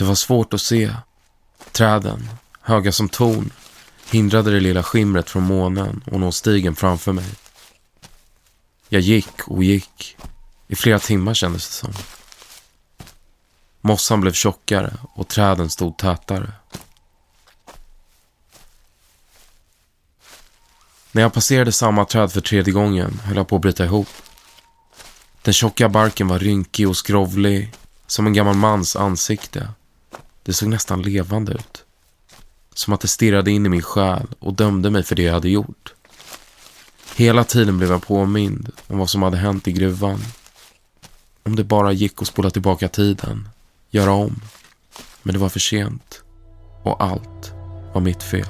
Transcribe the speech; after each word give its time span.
Det 0.00 0.04
var 0.04 0.14
svårt 0.14 0.54
att 0.54 0.60
se. 0.60 0.94
Träden, 1.72 2.28
höga 2.60 2.92
som 2.92 3.08
torn, 3.08 3.50
hindrade 4.10 4.50
det 4.50 4.60
lilla 4.60 4.82
skimret 4.82 5.30
från 5.30 5.42
månen 5.42 6.04
och 6.06 6.20
nå 6.20 6.32
stigen 6.32 6.76
framför 6.76 7.12
mig. 7.12 7.30
Jag 8.88 9.00
gick 9.00 9.48
och 9.48 9.64
gick. 9.64 10.16
I 10.68 10.76
flera 10.76 10.98
timmar 10.98 11.34
kändes 11.34 11.68
det 11.68 11.74
som. 11.74 12.19
Mossan 13.90 14.20
blev 14.20 14.32
tjockare 14.32 14.92
och 15.14 15.28
träden 15.28 15.70
stod 15.70 15.96
tätare. 15.96 16.52
När 21.12 21.22
jag 21.22 21.32
passerade 21.32 21.72
samma 21.72 22.04
träd 22.04 22.32
för 22.32 22.40
tredje 22.40 22.72
gången 22.72 23.20
höll 23.24 23.36
jag 23.36 23.48
på 23.48 23.56
att 23.56 23.62
bryta 23.62 23.84
ihop. 23.84 24.08
Den 25.42 25.54
tjocka 25.54 25.88
barken 25.88 26.28
var 26.28 26.38
rynkig 26.38 26.88
och 26.88 26.96
skrovlig, 26.96 27.72
som 28.06 28.26
en 28.26 28.32
gammal 28.32 28.54
mans 28.54 28.96
ansikte. 28.96 29.68
Det 30.42 30.52
såg 30.52 30.68
nästan 30.68 31.02
levande 31.02 31.52
ut. 31.52 31.84
Som 32.74 32.92
att 32.92 33.00
det 33.00 33.08
stirrade 33.08 33.50
in 33.50 33.66
i 33.66 33.68
min 33.68 33.82
själ 33.82 34.26
och 34.38 34.54
dömde 34.54 34.90
mig 34.90 35.02
för 35.02 35.16
det 35.16 35.22
jag 35.22 35.34
hade 35.34 35.50
gjort. 35.50 35.94
Hela 37.16 37.44
tiden 37.44 37.78
blev 37.78 37.90
jag 37.90 38.06
påmind 38.06 38.72
om 38.86 38.98
vad 38.98 39.10
som 39.10 39.22
hade 39.22 39.36
hänt 39.36 39.68
i 39.68 39.72
gruvan. 39.72 40.24
Om 41.42 41.56
det 41.56 41.64
bara 41.64 41.92
gick 41.92 42.22
att 42.22 42.28
spola 42.28 42.50
tillbaka 42.50 42.88
tiden, 42.88 43.48
göra 43.90 44.12
om. 44.12 44.40
Men 45.22 45.32
det 45.32 45.38
var 45.38 45.48
för 45.48 45.60
sent. 45.60 46.22
Och 46.82 47.02
allt 47.02 47.52
var 47.92 48.00
mitt 48.00 48.22
fel. 48.22 48.46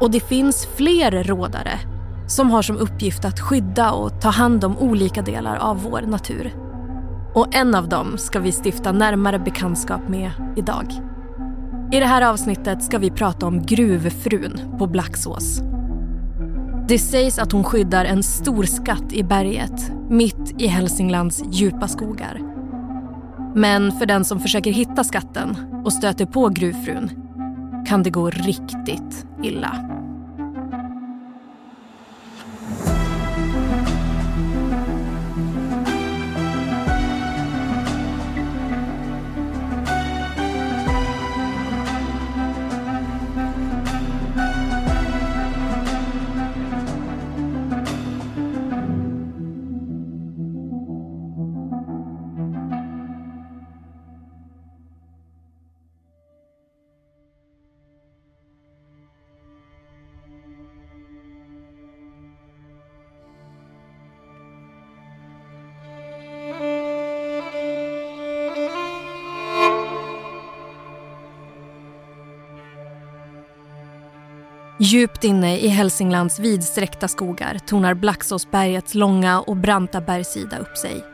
Och 0.00 0.10
det 0.10 0.20
finns 0.20 0.66
fler 0.76 1.25
rådare 1.25 1.78
som 2.28 2.50
har 2.50 2.62
som 2.62 2.76
uppgift 2.76 3.25
att 3.25 3.40
skydda 3.40 3.93
och 3.93 4.20
ta 4.20 4.28
hand 4.28 4.64
om 4.64 4.78
olika 4.78 5.22
delar 5.22 5.56
av 5.56 5.82
vår 5.82 6.00
natur. 6.00 6.54
Och 7.34 7.54
en 7.54 7.75
av 7.75 7.88
dem 7.88 8.19
ska 8.19 8.40
vi 8.40 8.52
stifta 8.52 8.93
närmare 8.93 9.38
bekantskap 9.38 10.08
med 10.08 10.31
idag. 10.56 10.87
I 11.93 12.00
det 12.00 12.06
här 12.06 12.22
avsnittet 12.22 12.82
ska 12.82 12.99
vi 12.99 13.10
prata 13.10 13.46
om 13.46 13.62
gruvfrun 13.62 14.60
på 14.78 14.87
Blacksås. 14.87 15.60
Det 16.88 16.99
sägs 16.99 17.38
att 17.38 17.52
hon 17.52 17.64
skyddar 17.64 18.04
en 18.04 18.22
stor 18.22 18.64
skatt 18.64 19.12
i 19.12 19.22
berget 19.22 19.93
mitt 20.10 20.54
i 20.58 20.66
Hälsinglands 20.66 21.43
djupa 21.50 21.88
skogar. 21.88 22.51
Men 23.54 23.93
för 23.93 24.06
den 24.06 24.25
som 24.25 24.40
försöker 24.40 24.72
hitta 24.72 25.04
skatten 25.04 25.56
och 25.84 25.93
stöter 25.93 26.26
på 26.26 26.49
gruvfrun 26.49 27.10
kan 27.87 28.02
det 28.02 28.10
gå 28.10 28.31
riktigt 28.31 29.26
illa. 29.43 29.76
Djupt 74.84 75.25
inne 75.25 75.58
i 75.58 75.69
Hälsinglands 75.69 76.38
vidsträckta 76.38 77.08
skogar 77.08 77.58
tonar 77.67 77.94
Blacksåsbergets 77.94 78.94
långa 78.94 79.40
och 79.40 79.56
branta 79.56 80.00
bergssida 80.00 80.58
upp 80.58 80.79
sig. 80.79 81.05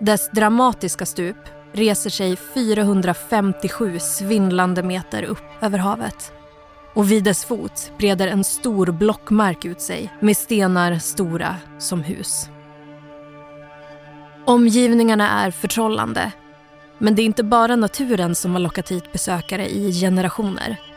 Dess 0.00 0.30
dramatiska 0.30 1.06
stup 1.06 1.36
reser 1.72 2.10
sig 2.10 2.36
457 2.36 3.98
svindlande 3.98 4.82
meter 4.82 5.22
upp 5.22 5.42
över 5.60 5.78
havet. 5.78 6.32
Och 6.94 7.10
vid 7.10 7.24
dess 7.24 7.44
fot 7.44 7.92
breder 7.98 8.28
en 8.28 8.44
stor 8.44 8.86
blockmark 8.86 9.64
ut 9.64 9.80
sig 9.80 10.12
med 10.20 10.36
stenar 10.36 10.98
stora 10.98 11.56
som 11.78 12.02
hus. 12.02 12.48
Omgivningarna 14.44 15.30
är 15.30 15.50
förtrollande. 15.50 16.32
Men 16.98 17.14
det 17.14 17.22
är 17.22 17.26
inte 17.26 17.44
bara 17.44 17.76
naturen 17.76 18.34
som 18.34 18.52
har 18.52 18.60
lockat 18.60 18.90
hit 18.90 19.12
besökare 19.12 19.68
i 19.68 20.00
generationer. 20.00 20.93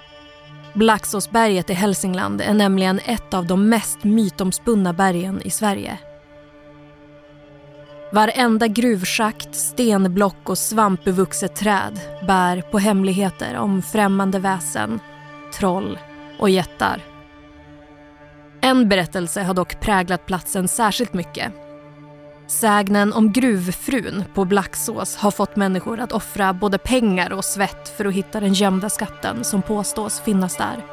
Blacksåsberget 0.77 1.69
i 1.69 1.73
Hälsingland 1.73 2.41
är 2.41 2.53
nämligen 2.53 2.99
ett 3.05 3.33
av 3.33 3.45
de 3.45 3.69
mest 3.69 4.03
mytomspunna 4.03 4.93
bergen 4.93 5.41
i 5.45 5.49
Sverige. 5.49 5.97
Varenda 8.13 8.67
gruvschakt, 8.67 9.55
stenblock 9.55 10.49
och 10.49 10.57
svampbevuxet 10.57 11.55
träd 11.55 11.99
bär 12.27 12.61
på 12.61 12.79
hemligheter 12.79 13.57
om 13.57 13.81
främmande 13.81 14.39
väsen, 14.39 14.99
troll 15.53 15.99
och 16.39 16.49
jättar. 16.49 17.01
En 18.61 18.89
berättelse 18.89 19.43
har 19.43 19.53
dock 19.53 19.79
präglat 19.79 20.25
platsen 20.25 20.67
särskilt 20.67 21.13
mycket. 21.13 21.66
Sägnen 22.47 23.13
om 23.13 23.31
gruvfrun 23.31 24.23
på 24.33 24.45
Blacksås 24.45 25.15
har 25.15 25.31
fått 25.31 25.55
människor 25.55 25.99
att 25.99 26.11
offra 26.11 26.53
både 26.53 26.77
pengar 26.77 27.33
och 27.33 27.45
svett 27.45 27.89
för 27.97 28.05
att 28.05 28.13
hitta 28.13 28.39
den 28.39 28.53
gömda 28.53 28.89
skatten 28.89 29.43
som 29.43 29.61
påstås 29.61 30.19
finnas 30.19 30.57
där. 30.57 30.85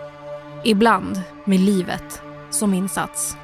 Ibland 0.65 1.23
med 1.45 1.61
livet 1.61 2.23
som 2.51 2.75
insats. 2.75 3.37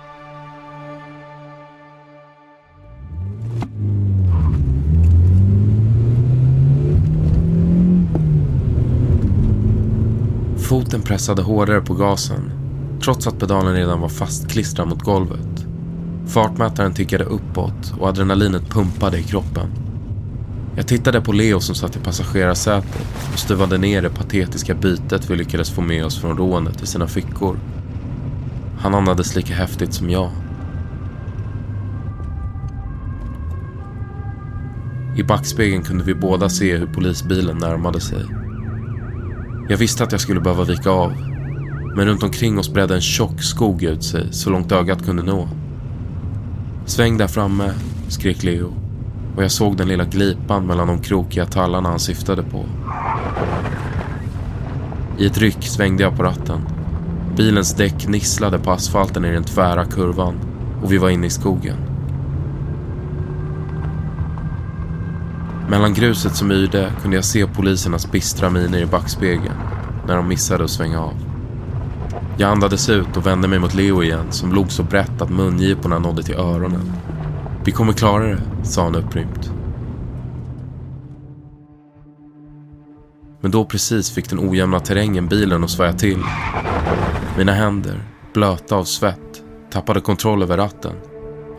Foten 10.68 11.02
pressade 11.02 11.42
hårdare 11.42 11.80
på 11.80 11.94
gasen, 11.94 12.52
trots 13.04 13.26
att 13.26 13.38
pedalen 13.38 13.74
redan 13.74 14.00
var 14.00 14.08
fastklistrad 14.08 14.88
mot 14.88 15.02
golvet. 15.02 15.49
Fartmätaren 16.30 16.94
tickade 16.94 17.24
uppåt 17.24 17.94
och 17.98 18.08
adrenalinet 18.08 18.70
pumpade 18.70 19.18
i 19.18 19.22
kroppen. 19.22 19.70
Jag 20.76 20.88
tittade 20.88 21.20
på 21.20 21.32
Leo 21.32 21.60
som 21.60 21.74
satt 21.74 21.96
i 21.96 21.98
passagerarsätet 21.98 23.06
och 23.32 23.38
stuvade 23.38 23.78
ner 23.78 24.02
det 24.02 24.10
patetiska 24.10 24.74
bytet 24.74 25.30
vi 25.30 25.36
lyckades 25.36 25.70
få 25.70 25.80
med 25.80 26.04
oss 26.04 26.20
från 26.20 26.36
rånet 26.36 26.82
i 26.82 26.86
sina 26.86 27.06
fickor. 27.06 27.58
Han 28.78 28.94
andades 28.94 29.36
lika 29.36 29.54
häftigt 29.54 29.94
som 29.94 30.10
jag. 30.10 30.30
I 35.16 35.22
backspegeln 35.22 35.82
kunde 35.82 36.04
vi 36.04 36.14
båda 36.14 36.48
se 36.48 36.76
hur 36.76 36.86
polisbilen 36.86 37.58
närmade 37.58 38.00
sig. 38.00 38.24
Jag 39.68 39.76
visste 39.76 40.04
att 40.04 40.12
jag 40.12 40.20
skulle 40.20 40.40
behöva 40.40 40.64
vika 40.64 40.90
av. 40.90 41.12
Men 41.96 42.06
runt 42.06 42.22
omkring 42.22 42.58
oss 42.58 42.72
bredde 42.72 42.94
en 42.94 43.00
tjock 43.00 43.42
skog 43.42 43.82
ut 43.82 44.04
sig 44.04 44.32
så 44.32 44.50
långt 44.50 44.72
ögat 44.72 45.04
kunde 45.04 45.22
nå. 45.22 45.48
Sväng 46.90 47.18
där 47.18 47.26
framme, 47.26 47.72
skrek 48.08 48.42
Leo. 48.42 48.74
Och 49.36 49.44
jag 49.44 49.50
såg 49.50 49.76
den 49.76 49.88
lilla 49.88 50.04
glipan 50.04 50.66
mellan 50.66 50.88
de 50.88 50.98
krokiga 50.98 51.46
tallarna 51.46 51.88
han 51.88 51.98
syftade 51.98 52.42
på. 52.42 52.64
I 55.18 55.26
ett 55.26 55.38
ryck 55.38 55.62
svängde 55.62 56.02
jag 56.02 56.16
på 56.16 56.22
ratten. 56.22 56.60
Bilens 57.36 57.74
däck 57.74 58.08
nisslade 58.08 58.58
på 58.58 58.70
asfalten 58.70 59.24
i 59.24 59.32
den 59.32 59.44
tvära 59.44 59.84
kurvan 59.84 60.34
och 60.82 60.92
vi 60.92 60.98
var 60.98 61.10
inne 61.10 61.26
i 61.26 61.30
skogen. 61.30 61.76
Mellan 65.68 65.94
gruset 65.94 66.36
som 66.36 66.52
yrde 66.52 66.92
kunde 67.02 67.16
jag 67.16 67.24
se 67.24 67.46
polisernas 67.46 68.12
bistra 68.12 68.50
miner 68.50 68.78
i 68.78 68.86
backspegeln 68.86 69.56
när 70.06 70.16
de 70.16 70.28
missade 70.28 70.64
att 70.64 70.70
svänga 70.70 71.00
av. 71.00 71.29
Jag 72.40 72.50
andades 72.50 72.88
ut 72.88 73.16
och 73.16 73.26
vände 73.26 73.48
mig 73.48 73.58
mot 73.58 73.74
Leo 73.74 74.02
igen 74.02 74.32
som 74.32 74.52
log 74.52 74.72
så 74.72 74.82
brett 74.82 75.22
att 75.22 75.30
mungiporna 75.30 75.98
nådde 75.98 76.22
till 76.22 76.34
öronen. 76.34 76.92
Vi 77.64 77.72
kommer 77.72 77.92
klara 77.92 78.24
det, 78.24 78.42
sa 78.64 78.82
han 78.82 78.94
upprymt. 78.94 79.52
Men 83.40 83.50
då 83.50 83.64
precis 83.64 84.10
fick 84.10 84.30
den 84.30 84.50
ojämna 84.50 84.80
terrängen 84.80 85.28
bilen 85.28 85.64
att 85.64 85.70
svaja 85.70 85.92
till. 85.92 86.18
Mina 87.36 87.52
händer, 87.52 88.02
blöta 88.34 88.76
av 88.76 88.84
svett, 88.84 89.42
tappade 89.72 90.00
kontroll 90.00 90.42
över 90.42 90.56
ratten. 90.56 90.94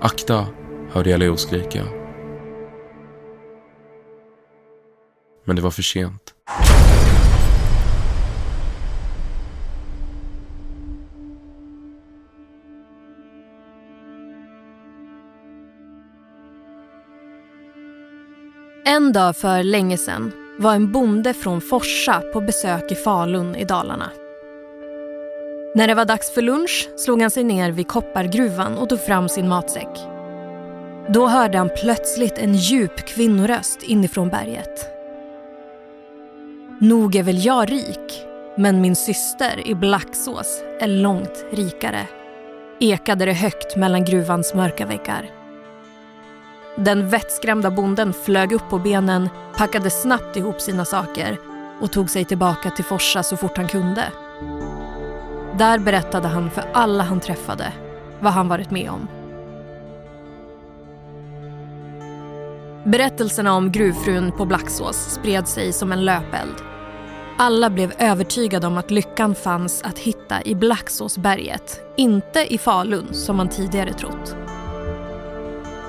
Akta, 0.02 0.46
hörde 0.92 1.10
jag 1.10 1.20
Leo 1.20 1.38
skrika. 1.38 1.84
Men 5.46 5.56
det 5.56 5.62
var 5.62 5.72
för 5.72 5.84
sent. 5.84 6.34
En 18.86 19.14
dag 19.14 19.36
för 19.36 19.64
länge 19.64 19.98
sedan 19.98 20.32
var 20.58 20.76
en 20.76 20.92
bonde 20.92 21.34
från 21.34 21.62
Forsa 21.62 22.22
på 22.34 22.42
besök 22.42 22.92
i 22.92 22.96
Falun 22.96 23.56
i 23.56 23.64
Dalarna. 23.64 24.12
När 25.76 25.88
det 25.88 25.94
var 25.94 26.06
dags 26.06 26.32
för 26.32 26.42
lunch 26.42 26.90
slog 26.98 27.22
han 27.22 27.32
sig 27.32 27.44
ner 27.44 27.72
vid 27.72 27.88
koppargruvan 27.88 28.78
och 28.78 28.90
tog 28.90 29.00
fram 29.00 29.30
sin 29.30 29.50
matsäck. 29.50 30.00
Då 31.10 31.28
hörde 31.28 31.58
han 31.58 31.70
plötsligt 31.82 32.38
en 32.38 32.56
djup 32.56 32.96
kvinnoröst 32.96 33.84
inifrån 33.84 34.30
berget. 34.30 34.88
Nog 36.80 37.16
är 37.16 37.24
väl 37.24 37.46
jag 37.46 37.72
rik, 37.72 38.26
men 38.58 38.82
min 38.82 38.96
syster 38.96 39.68
i 39.68 39.76
Blacksås 39.76 40.64
är 40.80 40.88
långt 40.88 41.46
rikare. 41.52 42.08
Ekade 42.80 43.26
det 43.26 43.34
högt 43.34 43.76
mellan 43.76 44.06
gruvans 44.06 44.54
mörka 44.54 44.86
väggar. 44.86 45.41
Den 46.76 47.10
vettskrämda 47.10 47.72
bonden 47.72 48.14
flög 48.14 48.52
upp 48.52 48.70
på 48.70 48.80
benen, 48.80 49.30
packade 49.58 49.90
snabbt 49.90 50.38
ihop 50.38 50.62
sina 50.62 50.86
saker 50.86 51.38
och 51.82 51.92
tog 51.92 52.10
sig 52.10 52.26
tillbaka 52.26 52.70
till 52.70 52.86
Forsa 52.86 53.24
så 53.24 53.38
fort 53.38 53.58
han 53.58 53.68
kunde. 53.68 54.04
Där 55.58 55.80
berättade 55.80 56.28
han 56.28 56.52
för 56.52 56.64
alla 56.74 57.04
han 57.04 57.20
träffade 57.20 57.74
vad 58.20 58.34
han 58.34 58.48
varit 58.48 58.72
med 58.72 58.90
om. 58.90 59.08
Berättelserna 62.84 63.54
om 63.54 63.72
gruvfrun 63.72 64.32
på 64.32 64.46
Blacksås 64.46 65.14
spred 65.14 65.48
sig 65.48 65.74
som 65.74 65.92
en 65.92 66.06
löpeld. 66.06 66.56
Alla 67.38 67.70
blev 67.70 67.94
övertygade 67.98 68.68
om 68.68 68.78
att 68.78 68.92
lyckan 68.92 69.36
fanns 69.36 69.82
att 69.84 70.00
hitta 70.00 70.42
i 70.42 70.56
Blacksåsberget, 70.56 71.82
inte 71.98 72.54
i 72.54 72.58
Falun 72.58 73.14
som 73.14 73.38
man 73.38 73.50
tidigare 73.50 73.94
trott. 73.94 74.36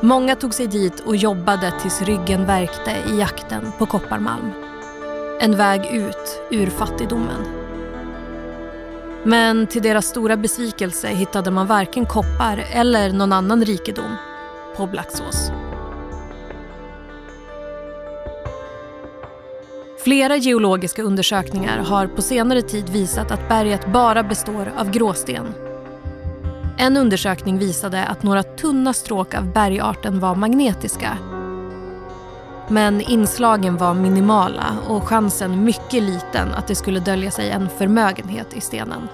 Många 0.05 0.37
tog 0.37 0.55
sig 0.55 0.67
dit 0.67 1.01
och 1.01 1.17
jobbade 1.17 1.73
tills 1.81 2.03
ryggen 2.03 2.47
värkte 2.47 2.91
i 2.91 3.19
jakten 3.19 3.73
på 3.79 3.87
kopparmalm. 3.87 4.53
En 5.41 5.57
väg 5.57 5.87
ut 5.93 6.43
ur 6.51 6.67
fattigdomen. 6.67 7.47
Men 9.25 9.67
till 9.67 9.83
deras 9.83 10.07
stora 10.07 10.37
besvikelse 10.37 11.09
hittade 11.09 11.51
man 11.51 11.67
varken 11.67 12.07
koppar 12.07 12.65
eller 12.73 13.13
någon 13.13 13.33
annan 13.33 13.65
rikedom 13.65 14.17
på 14.77 14.87
Blacksås. 14.87 15.51
Flera 20.05 20.37
geologiska 20.37 21.03
undersökningar 21.03 21.79
har 21.79 22.07
på 22.07 22.23
senare 22.23 22.63
tid 22.63 22.89
visat 22.89 23.31
att 23.31 23.49
berget 23.49 23.93
bara 23.93 24.23
består 24.23 24.73
av 24.79 24.91
gråsten 24.91 25.72
en 26.76 26.97
undersökning 26.97 27.59
visade 27.59 28.05
att 28.05 28.23
några 28.23 28.43
tunna 28.43 28.93
stråk 28.93 29.35
av 29.35 29.52
bergarten 29.52 30.21
var 30.21 30.35
magnetiska. 30.35 31.19
Men 32.69 33.00
inslagen 33.00 33.76
var 33.76 33.95
minimala 33.95 34.67
och 34.88 35.09
chansen 35.09 35.64
mycket 35.64 36.02
liten 36.02 36.55
att 36.55 36.67
det 36.67 36.75
skulle 36.75 37.00
dölja 37.00 37.31
sig 37.31 37.50
en 37.50 37.69
förmögenhet 37.69 38.55
i 38.55 38.61
stenen. 38.61 39.09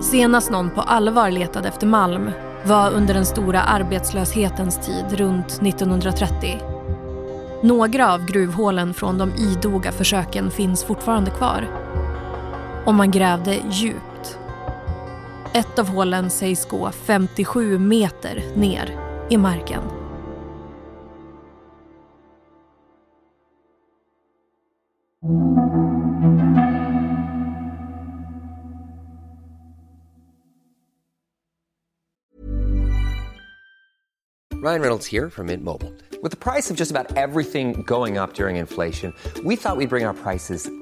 Senast 0.00 0.50
någon 0.50 0.70
på 0.70 0.80
allvar 0.80 1.30
letade 1.30 1.68
efter 1.68 1.86
malm 1.86 2.30
var 2.66 2.90
under 2.90 3.14
den 3.14 3.26
stora 3.26 3.62
arbetslöshetens 3.62 4.86
tid 4.86 5.18
runt 5.18 5.62
1930. 5.62 6.62
Några 7.62 8.12
av 8.12 8.24
gruvhålen 8.24 8.94
från 8.94 9.18
de 9.18 9.32
idoga 9.34 9.92
försöken 9.92 10.50
finns 10.50 10.84
fortfarande 10.84 11.30
kvar. 11.30 11.68
Och 12.86 12.94
man 12.94 13.10
grävde 13.10 13.58
djupt 13.70 14.11
ett 15.54 15.78
av 15.78 15.88
hålen 15.88 16.30
sägs 16.30 16.68
gå 16.68 16.90
57 16.92 17.78
meter 17.78 18.42
ner 18.56 18.98
i 19.30 19.36
marken. 19.36 19.82
Ryan 34.62 34.80
Reynolds 34.80 35.12
här 35.12 35.28
från 35.28 35.46
Mint 35.46 35.64
Mobile. 35.64 35.90
Med 36.22 36.40
priset 36.40 36.78
på 36.78 36.82
nästan 36.82 36.96
allt 36.96 37.08
som 37.08 37.82
går 37.82 38.22
upp 38.22 38.40
under 38.40 38.50
inflationen, 38.50 39.12
trodde 39.34 39.48
vi 39.48 39.54
att 39.54 39.78
vi 39.78 39.86
skulle 39.86 39.88
bring 39.88 40.06
våra 40.06 40.14
priser 40.14 40.81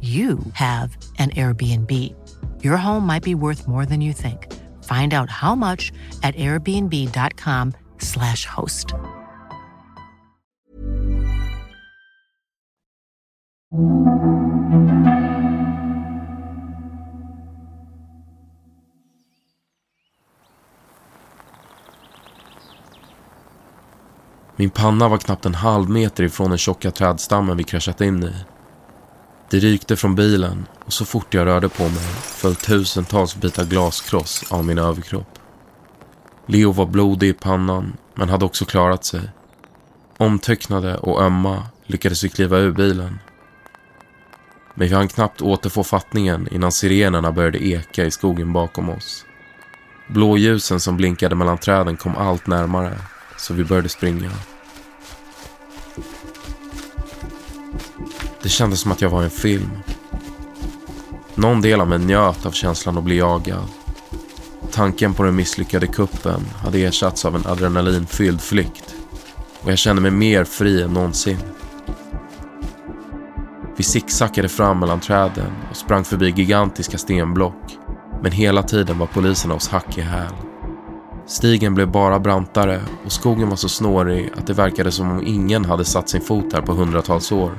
you 0.00 0.38
have 0.52 0.98
an 1.18 1.30
Airbnb. 1.30 1.90
Your 2.62 2.76
home 2.76 3.06
might 3.06 3.22
be 3.22 3.34
worth 3.34 3.66
more 3.66 3.86
than 3.86 4.02
you 4.02 4.12
think. 4.12 4.52
Find 4.84 5.14
out 5.14 5.30
how 5.30 5.54
much 5.54 5.92
at 6.22 6.36
airbnb.com/slash 6.36 8.44
host. 8.46 8.92
Min 24.56 24.70
panna 24.70 25.08
var 25.08 25.18
knappt 25.18 25.46
en 25.46 25.54
halv 25.54 25.88
meter 25.88 26.24
ifrån 26.24 26.48
den 26.48 26.58
tjocka 26.58 26.90
trädstammen 26.90 27.56
vi 27.56 27.64
kraschat 27.64 28.00
in 28.00 28.24
i. 28.24 28.53
Det 29.54 29.60
rykte 29.60 29.96
från 29.96 30.14
bilen 30.14 30.66
och 30.84 30.92
så 30.92 31.04
fort 31.04 31.34
jag 31.34 31.46
rörde 31.46 31.68
på 31.68 31.82
mig 31.82 32.04
föll 32.22 32.54
tusentals 32.54 33.36
bitar 33.36 33.64
glaskross 33.64 34.44
av 34.50 34.64
min 34.64 34.78
överkropp. 34.78 35.38
Leo 36.46 36.72
var 36.72 36.86
blodig 36.86 37.28
i 37.28 37.32
pannan 37.32 37.96
men 38.14 38.28
hade 38.28 38.44
också 38.44 38.64
klarat 38.64 39.04
sig. 39.04 39.20
Omtöcknade 40.16 40.96
och 40.96 41.22
ömma 41.22 41.66
lyckades 41.86 42.24
vi 42.24 42.28
kliva 42.28 42.58
ur 42.58 42.72
bilen. 42.72 43.18
Men 44.74 44.88
vi 44.88 44.94
hann 44.94 45.08
knappt 45.08 45.42
återfå 45.42 45.84
fattningen 45.84 46.48
innan 46.50 46.72
sirenerna 46.72 47.32
började 47.32 47.66
eka 47.66 48.04
i 48.04 48.10
skogen 48.10 48.52
bakom 48.52 48.90
oss. 48.90 49.24
Blåljusen 50.08 50.80
som 50.80 50.96
blinkade 50.96 51.34
mellan 51.34 51.58
träden 51.58 51.96
kom 51.96 52.16
allt 52.16 52.46
närmare 52.46 52.98
så 53.36 53.54
vi 53.54 53.64
började 53.64 53.88
springa. 53.88 54.30
Det 58.44 58.50
kändes 58.50 58.80
som 58.80 58.92
att 58.92 59.00
jag 59.00 59.10
var 59.10 59.22
i 59.22 59.24
en 59.24 59.30
film. 59.30 59.70
Någon 61.34 61.60
del 61.60 61.80
av 61.80 61.88
mig 61.88 61.98
njöt 61.98 62.46
av 62.46 62.50
känslan 62.50 62.98
att 62.98 63.04
bli 63.04 63.18
jagad. 63.18 63.64
Tanken 64.72 65.14
på 65.14 65.22
den 65.22 65.36
misslyckade 65.36 65.86
kuppen 65.86 66.40
hade 66.56 66.78
ersatts 66.78 67.24
av 67.24 67.36
en 67.36 67.46
adrenalinfylld 67.46 68.40
flykt 68.40 68.94
och 69.62 69.70
jag 69.70 69.78
kände 69.78 70.02
mig 70.02 70.10
mer 70.10 70.44
fri 70.44 70.82
än 70.82 70.92
någonsin. 70.92 71.38
Vi 73.76 73.84
zigzackade 73.84 74.48
fram 74.48 74.80
mellan 74.80 75.00
träden 75.00 75.52
och 75.70 75.76
sprang 75.76 76.04
förbi 76.04 76.32
gigantiska 76.36 76.98
stenblock 76.98 77.78
men 78.22 78.32
hela 78.32 78.62
tiden 78.62 78.98
var 78.98 79.06
poliserna 79.06 79.54
oss 79.54 79.68
hack 79.68 79.98
i 79.98 80.00
häl. 80.00 80.32
Stigen 81.26 81.74
blev 81.74 81.90
bara 81.90 82.20
brantare 82.20 82.80
och 83.04 83.12
skogen 83.12 83.48
var 83.48 83.56
så 83.56 83.68
snårig 83.68 84.30
att 84.36 84.46
det 84.46 84.54
verkade 84.54 84.92
som 84.92 85.10
om 85.10 85.26
ingen 85.26 85.64
hade 85.64 85.84
satt 85.84 86.08
sin 86.08 86.20
fot 86.20 86.52
här 86.52 86.62
på 86.62 86.72
hundratals 86.72 87.32
år. 87.32 87.58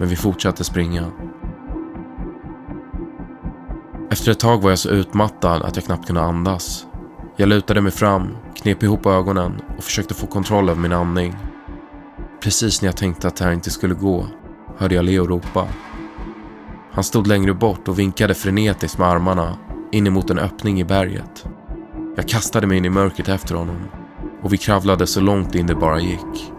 Men 0.00 0.08
vi 0.08 0.16
fortsatte 0.16 0.64
springa. 0.64 1.04
Efter 4.10 4.30
ett 4.30 4.40
tag 4.40 4.62
var 4.62 4.70
jag 4.70 4.78
så 4.78 4.88
utmattad 4.88 5.62
att 5.62 5.76
jag 5.76 5.84
knappt 5.84 6.06
kunde 6.06 6.22
andas. 6.22 6.86
Jag 7.36 7.48
lutade 7.48 7.80
mig 7.80 7.92
fram, 7.92 8.36
knep 8.54 8.82
ihop 8.82 9.06
ögonen 9.06 9.60
och 9.78 9.84
försökte 9.84 10.14
få 10.14 10.26
kontroll 10.26 10.68
över 10.68 10.80
min 10.80 10.92
andning. 10.92 11.36
Precis 12.42 12.82
när 12.82 12.88
jag 12.88 12.96
tänkte 12.96 13.28
att 13.28 13.36
det 13.36 13.44
här 13.44 13.52
inte 13.52 13.70
skulle 13.70 13.94
gå 13.94 14.26
hörde 14.78 14.94
jag 14.94 15.04
Leo 15.04 15.26
ropa. 15.26 15.68
Han 16.92 17.04
stod 17.04 17.26
längre 17.26 17.54
bort 17.54 17.88
och 17.88 17.98
vinkade 17.98 18.34
frenetiskt 18.34 18.98
med 18.98 19.08
armarna 19.08 19.56
in 19.92 20.06
emot 20.06 20.30
en 20.30 20.38
öppning 20.38 20.80
i 20.80 20.84
berget. 20.84 21.46
Jag 22.16 22.28
kastade 22.28 22.66
mig 22.66 22.76
in 22.76 22.84
i 22.84 22.90
mörkret 22.90 23.28
efter 23.28 23.54
honom 23.54 23.78
och 24.42 24.52
vi 24.52 24.56
kravlade 24.56 25.06
så 25.06 25.20
långt 25.20 25.54
in 25.54 25.66
det 25.66 25.74
bara 25.74 26.00
gick. 26.00 26.52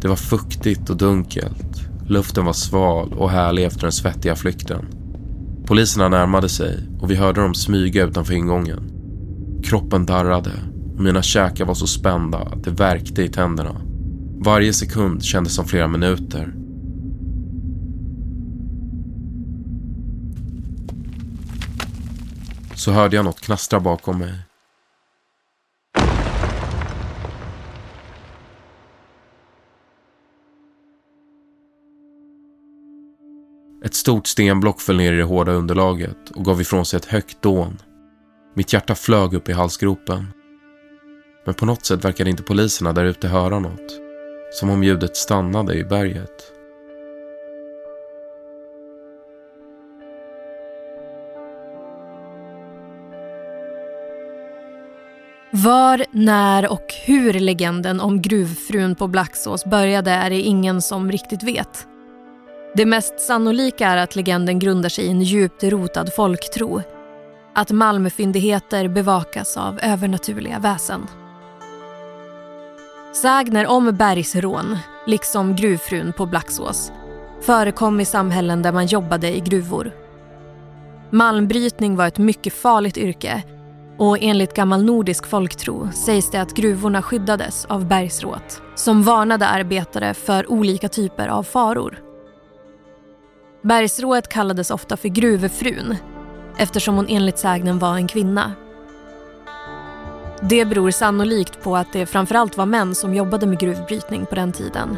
Det 0.00 0.08
var 0.08 0.16
fuktigt 0.16 0.90
och 0.90 0.96
dunkelt. 0.96 1.90
Luften 2.06 2.44
var 2.44 2.52
sval 2.52 3.12
och 3.12 3.30
härlig 3.30 3.64
efter 3.64 3.82
den 3.82 3.92
svettiga 3.92 4.36
flykten. 4.36 4.86
Poliserna 5.66 6.08
närmade 6.08 6.48
sig 6.48 6.78
och 7.00 7.10
vi 7.10 7.14
hörde 7.14 7.40
dem 7.40 7.54
smyga 7.54 8.04
utanför 8.04 8.34
ingången. 8.34 8.92
Kroppen 9.64 10.06
darrade 10.06 10.52
och 10.94 11.00
mina 11.00 11.22
käkar 11.22 11.64
var 11.64 11.74
så 11.74 11.86
spända 11.86 12.38
att 12.38 12.64
det 12.64 12.70
värkte 12.70 13.22
i 13.22 13.28
tänderna. 13.28 13.80
Varje 14.44 14.72
sekund 14.72 15.24
kändes 15.24 15.54
som 15.54 15.64
flera 15.64 15.88
minuter. 15.88 16.54
Så 22.74 22.92
hörde 22.92 23.16
jag 23.16 23.24
något 23.24 23.40
knastra 23.40 23.80
bakom 23.80 24.18
mig. 24.18 24.49
Stort 34.00 34.26
stenblock 34.26 34.80
föll 34.80 34.96
ner 34.96 35.12
i 35.12 35.16
det 35.16 35.22
hårda 35.22 35.52
underlaget 35.52 36.30
och 36.34 36.44
gav 36.44 36.60
ifrån 36.60 36.86
sig 36.86 36.96
ett 36.96 37.04
högt 37.04 37.42
dån. 37.42 37.78
Mitt 38.54 38.72
hjärta 38.72 38.94
flög 38.94 39.34
upp 39.34 39.48
i 39.48 39.52
halsgropen. 39.52 40.26
Men 41.46 41.54
på 41.54 41.66
något 41.66 41.86
sätt 41.86 42.04
verkade 42.04 42.30
inte 42.30 42.42
poliserna 42.42 42.92
där 42.92 43.04
ute 43.04 43.28
höra 43.28 43.58
något. 43.58 44.00
Som 44.52 44.70
om 44.70 44.84
ljudet 44.84 45.16
stannade 45.16 45.74
i 45.74 45.84
berget. 45.84 46.52
Var, 55.52 56.04
när 56.10 56.72
och 56.72 56.94
hur 57.06 57.32
legenden 57.32 58.00
om 58.00 58.22
gruvfrun 58.22 58.94
på 58.94 59.06
Blacksås 59.06 59.64
började 59.64 60.10
är 60.10 60.30
det 60.30 60.40
ingen 60.40 60.82
som 60.82 61.12
riktigt 61.12 61.42
vet. 61.42 61.86
Det 62.74 62.86
mest 62.86 63.20
sannolika 63.20 63.88
är 63.88 63.96
att 63.96 64.16
legenden 64.16 64.58
grundar 64.58 64.88
sig 64.88 65.04
i 65.04 65.10
en 65.10 65.22
djupt 65.22 65.62
rotad 65.62 66.14
folktro. 66.16 66.82
Att 67.54 67.70
malmfyndigheter 67.70 68.88
bevakas 68.88 69.56
av 69.56 69.78
övernaturliga 69.82 70.58
väsen. 70.58 71.06
Sägner 73.22 73.66
om 73.66 73.96
bergsrån, 73.96 74.78
liksom 75.06 75.56
gruvfrun 75.56 76.12
på 76.12 76.26
Blacksås, 76.26 76.92
förekom 77.40 78.00
i 78.00 78.04
samhällen 78.04 78.62
där 78.62 78.72
man 78.72 78.86
jobbade 78.86 79.36
i 79.36 79.40
gruvor. 79.40 79.92
Malmbrytning 81.10 81.96
var 81.96 82.06
ett 82.06 82.18
mycket 82.18 82.52
farligt 82.52 82.98
yrke 82.98 83.42
Och 83.98 84.18
enligt 84.20 84.54
gammal 84.54 84.84
nordisk 84.84 85.26
folktro 85.26 85.88
sägs 85.92 86.30
det 86.30 86.40
att 86.40 86.54
gruvorna 86.54 87.02
skyddades 87.02 87.64
av 87.64 87.86
bergsråt 87.86 88.62
som 88.74 89.02
varnade 89.02 89.46
arbetare 89.46 90.14
för 90.14 90.50
olika 90.50 90.88
typer 90.88 91.28
av 91.28 91.42
faror. 91.42 92.09
Bergsrået 93.62 94.28
kallades 94.28 94.70
ofta 94.70 94.96
för 94.96 95.08
gruvefrun 95.08 95.96
eftersom 96.58 96.96
hon 96.96 97.06
enligt 97.08 97.38
sägnen 97.38 97.78
var 97.78 97.96
en 97.96 98.08
kvinna. 98.08 98.52
Det 100.42 100.64
beror 100.64 100.90
sannolikt 100.90 101.62
på 101.62 101.76
att 101.76 101.92
det 101.92 102.06
framförallt 102.06 102.56
var 102.56 102.66
män 102.66 102.94
som 102.94 103.14
jobbade 103.14 103.46
med 103.46 103.58
gruvbrytning 103.58 104.26
på 104.26 104.34
den 104.34 104.52
tiden. 104.52 104.96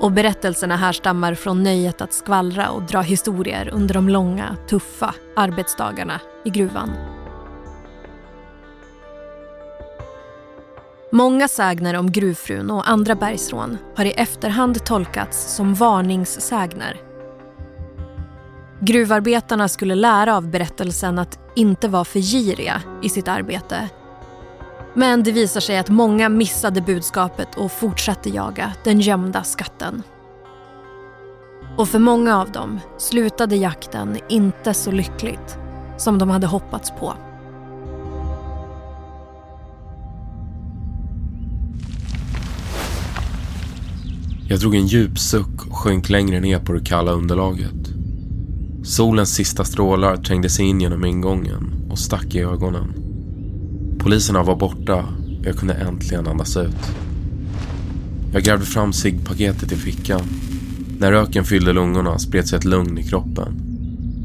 Och 0.00 0.12
berättelserna 0.12 0.76
härstammar 0.76 1.34
från 1.34 1.62
nöjet 1.62 2.00
att 2.00 2.12
skvallra 2.12 2.70
och 2.70 2.82
dra 2.82 3.00
historier 3.00 3.70
under 3.72 3.94
de 3.94 4.08
långa, 4.08 4.56
tuffa 4.68 5.14
arbetsdagarna 5.36 6.20
i 6.44 6.50
gruvan. 6.50 6.90
Många 11.12 11.48
sägner 11.48 11.94
om 11.94 12.12
gruvfrun 12.12 12.70
och 12.70 12.88
andra 12.88 13.14
bergsrån 13.14 13.78
har 13.96 14.04
i 14.04 14.10
efterhand 14.10 14.84
tolkats 14.84 15.54
som 15.56 15.74
varningssägner. 15.74 17.07
Gruvarbetarna 18.80 19.68
skulle 19.68 19.94
lära 19.94 20.36
av 20.36 20.50
berättelsen 20.50 21.18
att 21.18 21.38
inte 21.56 21.88
vara 21.88 22.04
för 22.04 22.20
giriga 22.20 22.82
i 23.02 23.08
sitt 23.08 23.28
arbete. 23.28 23.88
Men 24.94 25.22
det 25.22 25.32
visar 25.32 25.60
sig 25.60 25.78
att 25.78 25.88
många 25.88 26.28
missade 26.28 26.80
budskapet 26.80 27.48
och 27.56 27.72
fortsatte 27.72 28.30
jaga 28.30 28.72
den 28.84 29.00
gömda 29.00 29.42
skatten. 29.42 30.02
Och 31.76 31.88
för 31.88 31.98
många 31.98 32.38
av 32.38 32.52
dem 32.52 32.80
slutade 32.98 33.56
jakten 33.56 34.18
inte 34.28 34.74
så 34.74 34.90
lyckligt 34.90 35.58
som 35.96 36.18
de 36.18 36.30
hade 36.30 36.46
hoppats 36.46 36.90
på. 36.90 37.14
Jag 44.48 44.60
drog 44.60 44.74
en 44.74 44.86
djup 44.86 45.18
suck 45.18 45.66
och 45.70 45.76
sjönk 45.76 46.08
längre 46.08 46.40
ner 46.40 46.58
på 46.58 46.72
det 46.72 46.84
kalla 46.84 47.12
underlaget. 47.12 47.97
Solens 48.88 49.34
sista 49.34 49.64
strålar 49.64 50.16
trängde 50.16 50.48
sig 50.48 50.64
in 50.64 50.80
genom 50.80 51.04
ingången 51.04 51.86
och 51.90 51.98
stack 51.98 52.34
i 52.34 52.40
ögonen. 52.40 52.94
Poliserna 53.98 54.42
var 54.42 54.56
borta 54.56 54.94
och 55.40 55.46
jag 55.46 55.56
kunde 55.56 55.74
äntligen 55.74 56.26
andas 56.26 56.56
ut. 56.56 56.92
Jag 58.32 58.42
grävde 58.42 58.66
fram 58.66 58.92
ciggpaketet 58.92 59.72
i 59.72 59.76
fickan. 59.76 60.20
När 60.98 61.12
röken 61.12 61.44
fyllde 61.44 61.72
lungorna 61.72 62.18
spred 62.18 62.48
sig 62.48 62.58
ett 62.58 62.64
lugn 62.64 62.98
i 62.98 63.02
kroppen. 63.02 63.52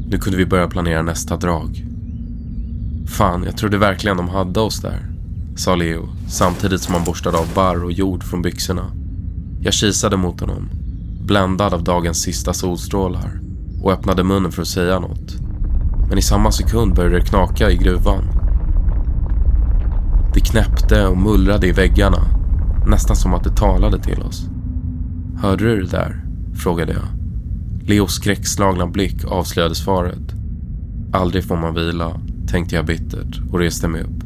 Nu 0.08 0.18
kunde 0.18 0.38
vi 0.38 0.46
börja 0.46 0.68
planera 0.68 1.02
nästa 1.02 1.36
drag. 1.36 1.86
Fan, 3.06 3.44
jag 3.44 3.56
trodde 3.56 3.78
verkligen 3.78 4.16
de 4.16 4.28
hade 4.28 4.60
oss 4.60 4.80
där, 4.80 5.06
sa 5.56 5.74
Leo 5.74 6.08
samtidigt 6.28 6.80
som 6.80 6.94
han 6.94 7.04
borstade 7.04 7.38
av 7.38 7.54
barr 7.54 7.84
och 7.84 7.92
jord 7.92 8.24
från 8.24 8.42
byxorna. 8.42 8.92
Jag 9.60 9.74
kisade 9.74 10.16
mot 10.16 10.40
honom, 10.40 10.68
bländad 11.20 11.74
av 11.74 11.84
dagens 11.84 12.22
sista 12.22 12.52
solstrålar 12.52 13.44
och 13.84 13.92
öppnade 13.92 14.24
munnen 14.24 14.52
för 14.52 14.62
att 14.62 14.68
säga 14.68 14.98
något. 14.98 15.34
Men 16.08 16.18
i 16.18 16.22
samma 16.22 16.52
sekund 16.52 16.94
började 16.94 17.18
det 17.18 17.24
knaka 17.24 17.70
i 17.70 17.76
gruvan. 17.76 18.24
Det 20.34 20.40
knäppte 20.40 21.06
och 21.06 21.16
mullrade 21.16 21.66
i 21.66 21.72
väggarna, 21.72 22.18
nästan 22.86 23.16
som 23.16 23.34
att 23.34 23.44
det 23.44 23.56
talade 23.56 24.02
till 24.02 24.22
oss. 24.22 24.48
Hörde 25.42 25.64
du 25.64 25.82
det 25.82 25.90
där? 25.90 26.24
frågade 26.54 26.92
jag. 26.92 27.02
Leos 27.88 28.14
skräckslagna 28.14 28.86
blick 28.86 29.24
avslöjade 29.24 29.74
svaret. 29.74 30.34
Aldrig 31.12 31.44
får 31.44 31.56
man 31.56 31.74
vila, 31.74 32.20
tänkte 32.46 32.74
jag 32.74 32.86
bittert 32.86 33.40
och 33.50 33.58
reste 33.58 33.88
mig 33.88 34.02
upp. 34.02 34.24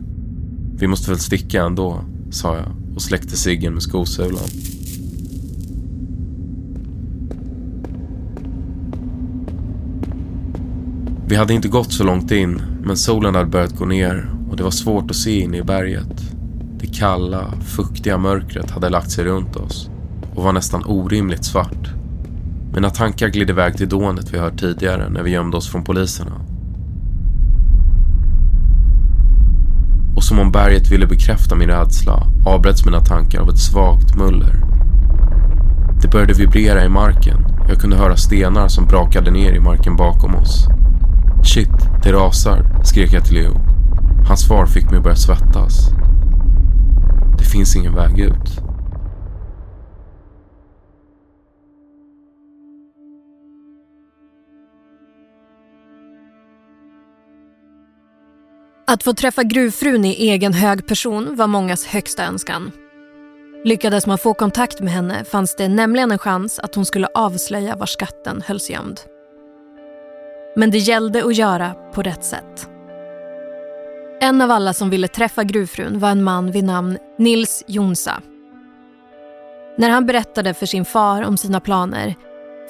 Vi 0.79 0.87
måste 0.87 1.11
väl 1.11 1.21
sticka 1.21 1.65
ändå, 1.65 2.01
sa 2.31 2.57
jag 2.57 2.95
och 2.95 3.03
släckte 3.03 3.37
ciggen 3.37 3.73
med 3.73 3.83
skosulan. 3.83 4.49
Vi 11.29 11.37
hade 11.37 11.55
inte 11.55 11.69
gått 11.69 11.93
så 11.93 12.05
långt 12.05 12.31
in, 12.31 12.63
men 12.83 12.97
solen 12.97 13.35
hade 13.35 13.47
börjat 13.47 13.79
gå 13.79 13.85
ner 13.85 14.31
och 14.51 14.57
det 14.57 14.63
var 14.63 14.71
svårt 14.71 15.11
att 15.11 15.17
se 15.17 15.41
in 15.41 15.55
i 15.55 15.63
berget. 15.63 16.33
Det 16.81 16.87
kalla, 16.87 17.53
fuktiga 17.61 18.19
mörkret 18.19 18.71
hade 18.71 18.89
lagt 18.89 19.11
sig 19.11 19.25
runt 19.25 19.57
oss 19.57 19.91
och 20.35 20.45
var 20.45 20.53
nästan 20.53 20.85
orimligt 20.87 21.45
svart. 21.45 21.89
Mina 22.75 22.91
tankar 22.91 23.29
gled 23.29 23.51
iväg 23.51 23.77
till 23.77 23.89
dånet 23.89 24.35
vi 24.35 24.39
hört 24.39 24.61
tidigare 24.61 25.09
när 25.09 25.23
vi 25.23 25.31
gömde 25.31 25.57
oss 25.57 25.69
från 25.69 25.85
poliserna. 25.85 26.33
Och 30.17 30.25
som 30.25 30.39
om 30.39 30.53
berget 30.53 30.93
ville 30.93 31.07
bekräfta 31.07 31.57
min 31.57 31.69
rädsla 31.69 32.23
avbröts 32.47 32.85
mina 32.85 33.01
tankar 33.01 33.41
av 33.41 33.49
ett 33.49 33.59
svagt 33.59 34.17
muller. 34.17 34.55
Det 36.03 36.09
började 36.09 36.33
vibrera 36.33 36.85
i 36.85 36.89
marken. 36.89 37.47
Jag 37.69 37.79
kunde 37.79 37.97
höra 37.97 38.17
stenar 38.17 38.69
som 38.69 38.87
brakade 38.87 39.31
ner 39.31 39.53
i 39.53 39.61
marken 39.61 39.97
bakom 39.97 40.35
oss. 40.35 40.69
Shit, 41.55 41.69
det 42.03 42.13
rasar, 42.13 42.85
skrek 42.85 43.13
jag 43.13 43.25
till 43.25 43.35
Leo. 43.35 43.55
Hans 44.29 44.47
svar 44.47 44.67
fick 44.67 44.85
mig 44.85 44.97
att 44.97 45.03
börja 45.03 45.17
svettas. 45.17 45.91
Det 47.39 47.45
finns 47.45 47.77
ingen 47.77 47.95
väg 47.95 48.21
ut. 48.21 48.35
Att 58.87 59.03
få 59.03 59.13
träffa 59.13 59.43
gruvfrun 59.43 60.05
i 60.05 60.31
egen 60.31 60.53
hög 60.53 60.87
person 60.87 61.37
var 61.37 61.47
mångas 61.47 61.85
högsta 61.87 62.25
önskan. 62.25 62.73
Lyckades 63.65 64.07
man 64.07 64.19
få 64.19 64.35
kontakt 64.35 64.81
med 64.81 64.93
henne 64.93 65.25
fanns 65.25 65.57
det 65.57 65.69
nämligen 65.69 66.13
en 66.13 66.19
chans 66.19 66.59
att 66.59 66.75
hon 66.75 66.85
skulle 66.85 67.07
avslöja 67.15 67.77
var 67.77 67.87
skatten 67.87 68.43
hölls 68.47 68.71
gömd. 68.71 69.01
Men 70.59 70.71
det 70.71 70.79
gällde 70.79 71.25
att 71.25 71.37
göra 71.37 71.75
på 71.93 72.03
rätt 72.03 72.25
sätt. 72.25 72.69
En 74.21 74.43
av 74.43 74.51
alla 74.51 74.73
som 74.73 74.91
ville 74.91 75.09
träffa 75.09 75.45
gruvfrun 75.45 75.99
var 75.99 76.11
en 76.11 76.23
man 76.23 76.51
vid 76.51 76.65
namn 76.65 76.99
Nils 77.19 77.65
Jonsa. 77.67 78.23
När 79.77 79.91
han 79.91 80.07
berättade 80.07 80.55
för 80.55 80.67
sin 80.67 80.85
far 80.85 81.23
om 81.23 81.37
sina 81.37 81.61
planer 81.61 82.15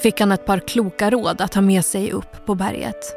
fick 0.03 0.21
han 0.21 0.33
ett 0.33 0.47
par 0.47 0.59
kloka 0.59 1.11
råd 1.11 1.41
att 1.41 1.53
ta 1.53 1.61
med 1.61 1.85
sig 1.85 2.13
upp 2.13 2.47
på 2.47 2.55
berget. 2.55 3.15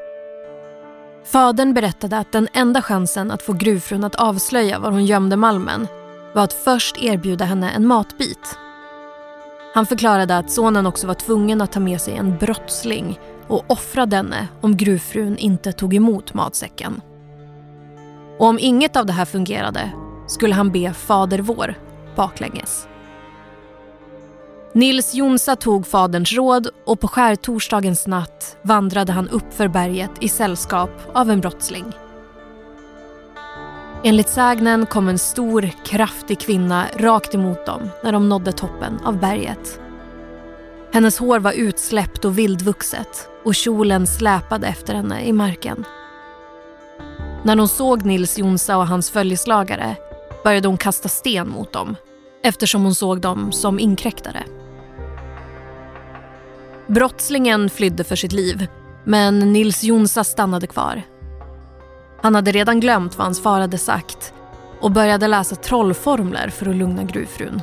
Fadern 1.26 1.74
berättade 1.74 2.18
att 2.18 2.32
den 2.32 2.48
enda 2.54 2.82
chansen 2.82 3.32
att 3.32 3.42
få 3.42 3.54
gruvfrun 3.54 4.04
att 4.04 4.16
avslöja 4.16 4.80
var 4.80 4.92
hon 4.92 5.06
gömde 5.06 5.38
malmen 5.38 5.88
var 6.34 6.44
att 6.44 6.54
först 6.54 6.98
erbjuda 6.98 7.46
henne 7.46 7.72
en 7.72 7.88
matbit. 7.88 8.58
Han 9.74 9.86
förklarade 9.86 10.38
att 10.38 10.52
sonen 10.52 10.86
också 10.86 11.08
var 11.08 11.14
tvungen 11.14 11.62
att 11.62 11.72
ta 11.72 11.80
med 11.80 12.02
sig 12.02 12.14
en 12.16 12.38
brottsling 12.38 13.20
och 13.52 13.66
offra 13.68 14.06
denne 14.06 14.48
om 14.62 14.78
gruvfrun 14.78 15.38
inte 15.38 15.72
tog 15.72 15.94
emot 15.94 16.34
matsäcken. 16.34 17.02
Och 18.40 18.48
om 18.48 18.60
inget 18.60 18.96
av 18.96 19.06
det 19.06 19.14
här 19.14 19.26
fungerade 19.26 19.92
skulle 20.28 20.56
han 20.56 20.72
be 20.72 20.94
Fader 20.94 21.40
vår 21.40 21.76
baklänges. 22.16 22.88
Nils 24.74 25.14
Jonsa 25.14 25.56
tog 25.56 25.88
faderns 25.88 26.34
råd 26.34 26.68
och 26.86 27.00
på 27.00 27.08
skärtorsdagens 27.08 28.08
natt 28.08 28.58
vandrade 28.62 29.12
han 29.12 29.30
upp 29.30 29.54
för 29.54 29.68
berget 29.68 30.12
i 30.20 30.30
sällskap 30.30 30.92
av 31.14 31.30
en 31.30 31.42
brottsling. 31.42 31.86
Enligt 34.04 34.30
sägnen 34.30 34.86
kom 34.86 35.10
en 35.10 35.20
stor, 35.20 35.70
kraftig 35.86 36.40
kvinna 36.40 36.86
rakt 36.96 37.36
emot 37.36 37.66
dem 37.66 37.90
när 38.04 38.12
de 38.12 38.30
nådde 38.30 38.52
toppen 38.52 39.00
av 39.06 39.20
berget. 39.20 39.81
Hennes 40.94 41.18
hår 41.18 41.40
var 41.40 41.52
utsläppt 41.52 42.26
och 42.26 42.38
vildvuxet 42.38 43.30
och 43.44 43.56
kjolen 43.56 44.08
släpade 44.08 44.68
efter 44.68 44.94
henne 44.94 45.22
i 45.26 45.34
marken. 45.34 45.86
När 47.44 47.58
hon 47.58 47.68
såg 47.68 48.06
Nils 48.06 48.38
Jonsa 48.38 48.78
och 48.78 48.88
hans 48.88 49.10
följeslagare 49.10 49.96
började 50.44 50.68
hon 50.68 50.78
kasta 50.78 51.10
sten 51.10 51.50
mot 51.50 51.74
dem 51.74 51.96
eftersom 52.44 52.84
hon 52.84 52.96
såg 52.96 53.22
dem 53.22 53.52
som 53.52 53.80
inkräktare. 53.80 54.44
Brottslingen 56.88 57.70
flydde 57.70 58.04
för 58.04 58.16
sitt 58.16 58.32
liv 58.32 58.68
men 59.04 59.40
Nils 59.40 59.84
Jonsa 59.84 60.24
stannade 60.24 60.68
kvar. 60.68 61.02
Han 62.22 62.36
hade 62.36 62.52
redan 62.52 62.80
glömt 62.80 63.18
vad 63.18 63.26
hans 63.26 63.44
far 63.44 63.60
hade 63.60 63.78
sagt 63.78 64.34
och 64.82 64.92
började 64.92 65.28
läsa 65.28 65.56
trollformler 65.56 66.50
för 66.50 66.66
att 66.66 66.76
lugna 66.76 67.04
gruvfrun. 67.04 67.62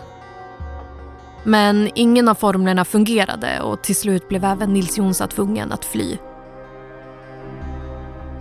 Men 1.45 1.91
ingen 1.95 2.29
av 2.29 2.35
formlerna 2.35 2.85
fungerade 2.85 3.61
och 3.61 3.83
till 3.83 3.97
slut 3.97 4.29
blev 4.29 4.45
även 4.45 4.73
Nils 4.73 4.99
Jonsa 4.99 5.27
tvungen 5.27 5.73
att 5.73 5.85
fly. 5.85 6.17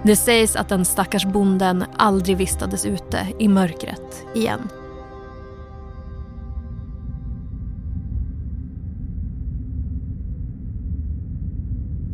Det 0.04 0.16
sägs 0.16 0.56
att 0.56 0.70
den 0.70 0.86
stackars 0.86 1.26
bonden 1.26 1.84
aldrig 1.98 2.38
vistades 2.38 2.86
ute 2.86 3.28
i 3.40 3.48
mörkret 3.48 4.26
igen. 4.36 4.60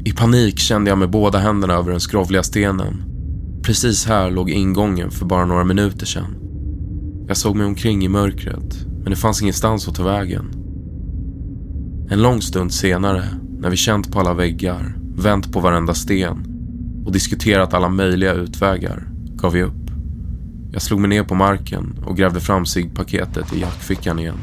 I 0.06 0.12
panik 0.12 0.60
kände 0.60 0.89
jag 0.89 0.98
med 0.98 1.10
båda 1.10 1.39
händerna 1.39 1.74
över 1.74 1.91
den 1.91 2.00
skrovliga 2.00 2.43
stenen. 2.43 3.04
Precis 3.63 4.06
här 4.06 4.32
låg 4.32 4.50
ingången 4.50 5.12
för 5.12 5.26
bara 5.26 5.46
några 5.46 5.63
minuter 5.63 6.06
sedan. 6.06 6.36
Jag 7.28 7.38
såg 7.38 7.56
mig 7.56 7.65
omkring 7.65 8.06
i 8.06 8.08
mörkret, 8.08 8.86
men 8.86 9.10
det 9.10 9.15
fanns 9.15 9.41
ingenstans 9.41 9.88
att 9.88 9.96
ta 9.96 10.04
vägen. 10.04 10.62
En 12.10 12.22
lång 12.22 12.42
stund 12.42 12.74
senare, 12.74 13.24
när 13.60 13.70
vi 13.70 13.78
känt 13.78 14.12
på 14.12 14.20
alla 14.20 14.34
väggar, 14.34 14.96
vänt 15.16 15.54
på 15.54 15.60
varenda 15.60 15.94
sten 15.94 16.46
och 17.06 17.12
diskuterat 17.12 17.74
alla 17.74 17.89
möjliga 17.89 18.34
utvägar, 18.34 19.08
gav 19.36 19.52
vi 19.52 19.63
upp. 19.63 19.92
Jag 20.72 20.82
slog 20.82 21.00
mig 21.00 21.10
ner 21.10 21.24
på 21.24 21.36
marken 21.36 22.04
och 22.06 22.18
grävde 22.18 22.39
fram 22.39 22.66
ciggpaketet 22.66 23.54
i 23.54 23.60
jackfickan 23.60 24.20
igen. 24.20 24.38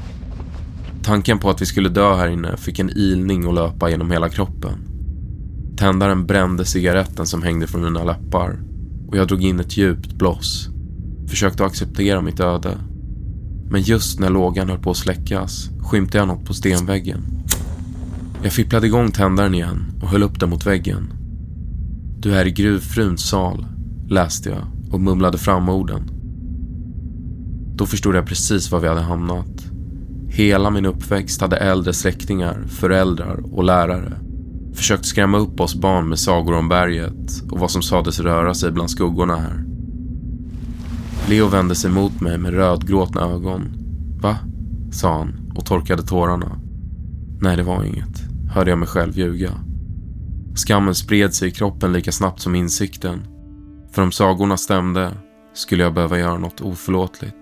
Tanken 1.03 1.38
på 1.38 1.51
att 1.51 1.62
vi 1.62 1.66
skulle 1.66 1.88
dö 1.88 2.14
här 2.14 2.29
inne 2.29 2.57
fick 2.57 2.79
en 2.79 2.90
ilning 2.90 3.49
att 3.49 3.55
löpa 3.55 3.90
genom 3.90 4.11
hela 4.11 4.29
kroppen. 4.29 4.79
Tändaren 5.77 6.27
brände 6.27 6.64
cigaretten 6.64 7.27
som 7.27 7.42
hängde 7.42 7.66
från 7.66 7.83
mina 7.83 8.05
läppar 8.05 8.59
och 9.09 9.16
jag 9.16 9.29
drog 9.29 9.44
in 9.44 9.61
ett 9.61 9.77
djupt 9.77 10.12
bloss. 10.12 10.68
Försökte 11.27 11.64
acceptera 11.64 12.20
mitt 12.20 12.40
öde. 12.40 12.79
Men 13.70 13.83
just 13.83 14.20
när 14.20 14.31
lågan 14.31 14.68
höll 14.68 14.79
på 14.79 14.90
att 14.90 14.96
släckas 14.96 15.70
skymtade 15.81 16.18
jag 16.18 16.29
något 16.29 16.46
på 16.46 16.55
stenväggen. 16.55 17.39
Jag 18.42 18.53
fipplade 18.53 18.87
igång 18.87 19.11
tändaren 19.11 19.55
igen 19.55 19.98
och 20.03 20.09
höll 20.09 20.22
upp 20.22 20.40
den 20.40 20.50
mot 20.50 20.66
väggen. 20.66 21.12
Du 22.18 22.35
är 22.35 22.46
i 22.46 22.50
gruvfruns 22.50 23.29
sal, 23.29 23.66
läste 24.09 24.48
jag 24.48 24.66
och 24.92 25.00
mumlade 25.00 25.38
fram 25.38 25.68
orden. 25.68 26.11
Då 27.74 27.87
förstod 27.87 28.14
jag 28.14 28.26
precis 28.26 28.72
var 28.72 28.81
vi 28.81 28.88
hade 28.88 29.00
hamnat. 29.00 29.70
Hela 30.29 30.70
min 30.70 30.87
uppväxt 30.87 31.40
hade 31.40 31.57
äldre 31.57 31.92
släktingar, 31.92 32.64
föräldrar 32.68 33.55
och 33.55 33.64
lärare 33.64 34.12
försökt 34.74 35.05
skrämma 35.05 35.38
upp 35.38 35.61
oss 35.61 35.74
barn 35.74 36.09
med 36.09 36.18
sagor 36.18 36.55
om 36.55 36.68
berget 36.68 37.42
och 37.50 37.59
vad 37.59 37.70
som 37.70 37.83
sades 37.83 38.20
röra 38.20 38.55
sig 38.55 38.72
bland 38.72 38.90
skuggorna 38.90 39.37
här. 39.37 39.64
Leo 41.29 41.46
vände 41.46 41.74
sig 41.74 41.90
mot 41.90 42.20
mig 42.20 42.38
med 42.38 42.55
rödgråtna 42.55 43.20
ögon. 43.20 43.72
Va? 44.20 44.37
sa 44.92 45.18
han 45.18 45.53
och 45.55 45.66
torkade 45.66 46.03
tårarna. 46.03 46.61
Nej, 47.40 47.57
det 47.57 47.62
var 47.62 47.85
inget, 47.85 48.10
hörde 48.50 48.70
jag 48.70 48.78
mig 48.78 48.88
själv 48.88 49.18
ljuga. 49.18 49.50
Skammen 50.54 50.94
spred 50.94 51.34
sig 51.34 51.48
i 51.48 51.50
kroppen 51.50 51.92
lika 51.92 52.12
snabbt 52.12 52.40
som 52.40 52.54
insikten. 52.54 53.26
För 53.92 54.02
om 54.02 54.12
sagorna 54.12 54.56
stämde 54.56 55.12
skulle 55.52 55.82
jag 55.82 55.94
behöva 55.94 56.18
göra 56.18 56.38
något 56.38 56.60
oförlåtligt. 56.60 57.36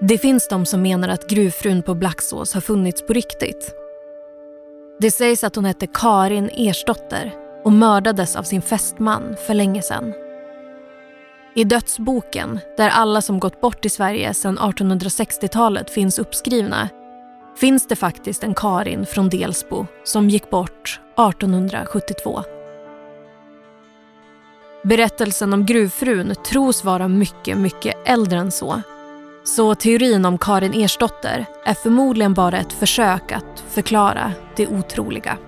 Det 0.00 0.18
finns 0.18 0.48
de 0.48 0.66
som 0.66 0.82
menar 0.82 1.08
att 1.08 1.30
gruvfrun 1.30 1.82
på 1.82 1.94
Blacksås 1.94 2.54
har 2.54 2.60
funnits 2.60 3.06
på 3.06 3.12
riktigt. 3.12 3.74
Det 5.00 5.10
sägs 5.10 5.44
att 5.44 5.56
hon 5.56 5.64
hette 5.64 5.86
Karin 5.86 6.50
Ersdotter 6.52 7.34
och 7.64 7.72
mördades 7.72 8.36
av 8.36 8.42
sin 8.42 8.62
fästman 8.62 9.36
för 9.46 9.54
länge 9.54 9.82
sedan. 9.82 10.23
I 11.56 11.64
dödsboken, 11.64 12.60
där 12.76 12.88
alla 12.88 13.22
som 13.22 13.40
gått 13.40 13.60
bort 13.60 13.84
i 13.84 13.88
Sverige 13.88 14.34
sedan 14.34 14.58
1860-talet 14.58 15.90
finns 15.90 16.18
uppskrivna, 16.18 16.88
finns 17.56 17.88
det 17.88 17.96
faktiskt 17.96 18.44
en 18.44 18.54
Karin 18.54 19.06
från 19.06 19.28
Delsbo 19.28 19.86
som 20.04 20.30
gick 20.30 20.50
bort 20.50 21.00
1872. 21.12 22.42
Berättelsen 24.84 25.52
om 25.52 25.66
gruvfrun 25.66 26.34
tros 26.44 26.84
vara 26.84 27.08
mycket, 27.08 27.58
mycket 27.58 27.94
äldre 28.04 28.38
än 28.38 28.50
så 28.50 28.82
så 29.44 29.74
teorin 29.74 30.24
om 30.24 30.38
Karin 30.38 30.74
Ersdotter 30.74 31.46
är 31.64 31.74
förmodligen 31.74 32.34
bara 32.34 32.58
ett 32.58 32.72
försök 32.72 33.32
att 33.32 33.64
förklara 33.68 34.32
det 34.56 34.66
otroliga. 34.66 35.38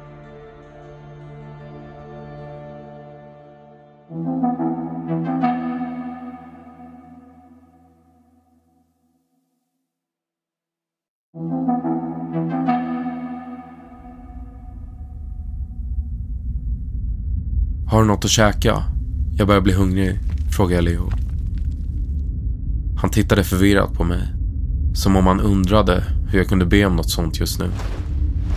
Har 17.96 18.02
du 18.02 18.08
något 18.08 18.24
att 18.24 18.30
käka? 18.30 18.82
Jag 19.36 19.46
börjar 19.46 19.60
bli 19.60 19.72
hungrig, 19.72 20.18
frågar 20.56 20.74
jag 20.74 20.84
Leo. 20.84 21.10
Han 22.96 23.10
tittade 23.10 23.44
förvirrat 23.44 23.92
på 23.92 24.04
mig. 24.04 24.28
Som 24.94 25.16
om 25.16 25.26
han 25.26 25.40
undrade 25.40 26.04
hur 26.28 26.38
jag 26.38 26.48
kunde 26.48 26.66
be 26.66 26.86
om 26.86 26.96
något 26.96 27.10
sånt 27.10 27.40
just 27.40 27.60
nu. 27.60 27.70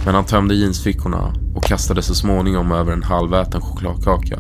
Men 0.06 0.16
han 0.16 0.26
tömde 0.26 0.56
jeansfickorna 0.56 1.34
och 1.56 1.64
kastade 1.64 2.02
så 2.02 2.16
småningom 2.16 2.72
över 2.72 2.94
en 2.94 3.04
halväten 3.04 3.62
chokladkaka. 3.62 4.40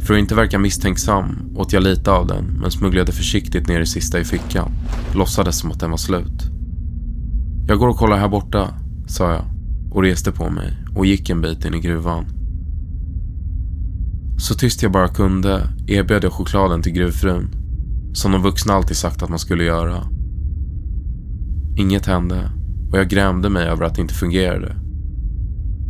För 0.00 0.14
att 0.14 0.20
inte 0.20 0.34
verka 0.34 0.58
misstänksam 0.58 1.54
åt 1.56 1.72
jag 1.72 1.82
lite 1.82 2.10
av 2.12 2.26
den 2.26 2.44
men 2.44 2.70
smugglade 2.70 3.12
försiktigt 3.12 3.68
ner 3.68 3.78
det 3.78 3.86
sista 3.86 4.20
i 4.20 4.24
fickan. 4.24 4.72
Låtsades 5.14 5.58
som 5.58 5.70
att 5.70 5.80
den 5.80 5.90
var 5.90 5.96
slut. 5.96 6.42
Jag 7.68 7.78
går 7.78 7.88
och 7.88 7.96
kollar 7.96 8.18
här 8.18 8.28
borta, 8.28 8.68
sa 9.06 9.32
jag 9.32 9.44
och 9.90 10.02
reste 10.02 10.32
på 10.32 10.50
mig 10.50 10.76
och 10.96 11.06
gick 11.06 11.30
en 11.30 11.40
bit 11.40 11.64
in 11.64 11.74
i 11.74 11.80
gruvan. 11.80 12.41
Så 14.38 14.54
tyst 14.54 14.82
jag 14.82 14.92
bara 14.92 15.08
kunde 15.08 15.68
erbjöd 15.86 16.24
jag 16.24 16.32
chokladen 16.32 16.82
till 16.82 16.92
gruvfrun 16.92 17.62
som 18.12 18.32
de 18.32 18.42
vuxna 18.42 18.74
alltid 18.74 18.96
sagt 18.96 19.22
att 19.22 19.30
man 19.30 19.38
skulle 19.38 19.64
göra. 19.64 20.06
Inget 21.76 22.06
hände 22.06 22.50
och 22.92 22.98
jag 22.98 23.08
grämde 23.08 23.48
mig 23.48 23.66
över 23.66 23.84
att 23.84 23.94
det 23.94 24.00
inte 24.00 24.14
fungerade. 24.14 24.76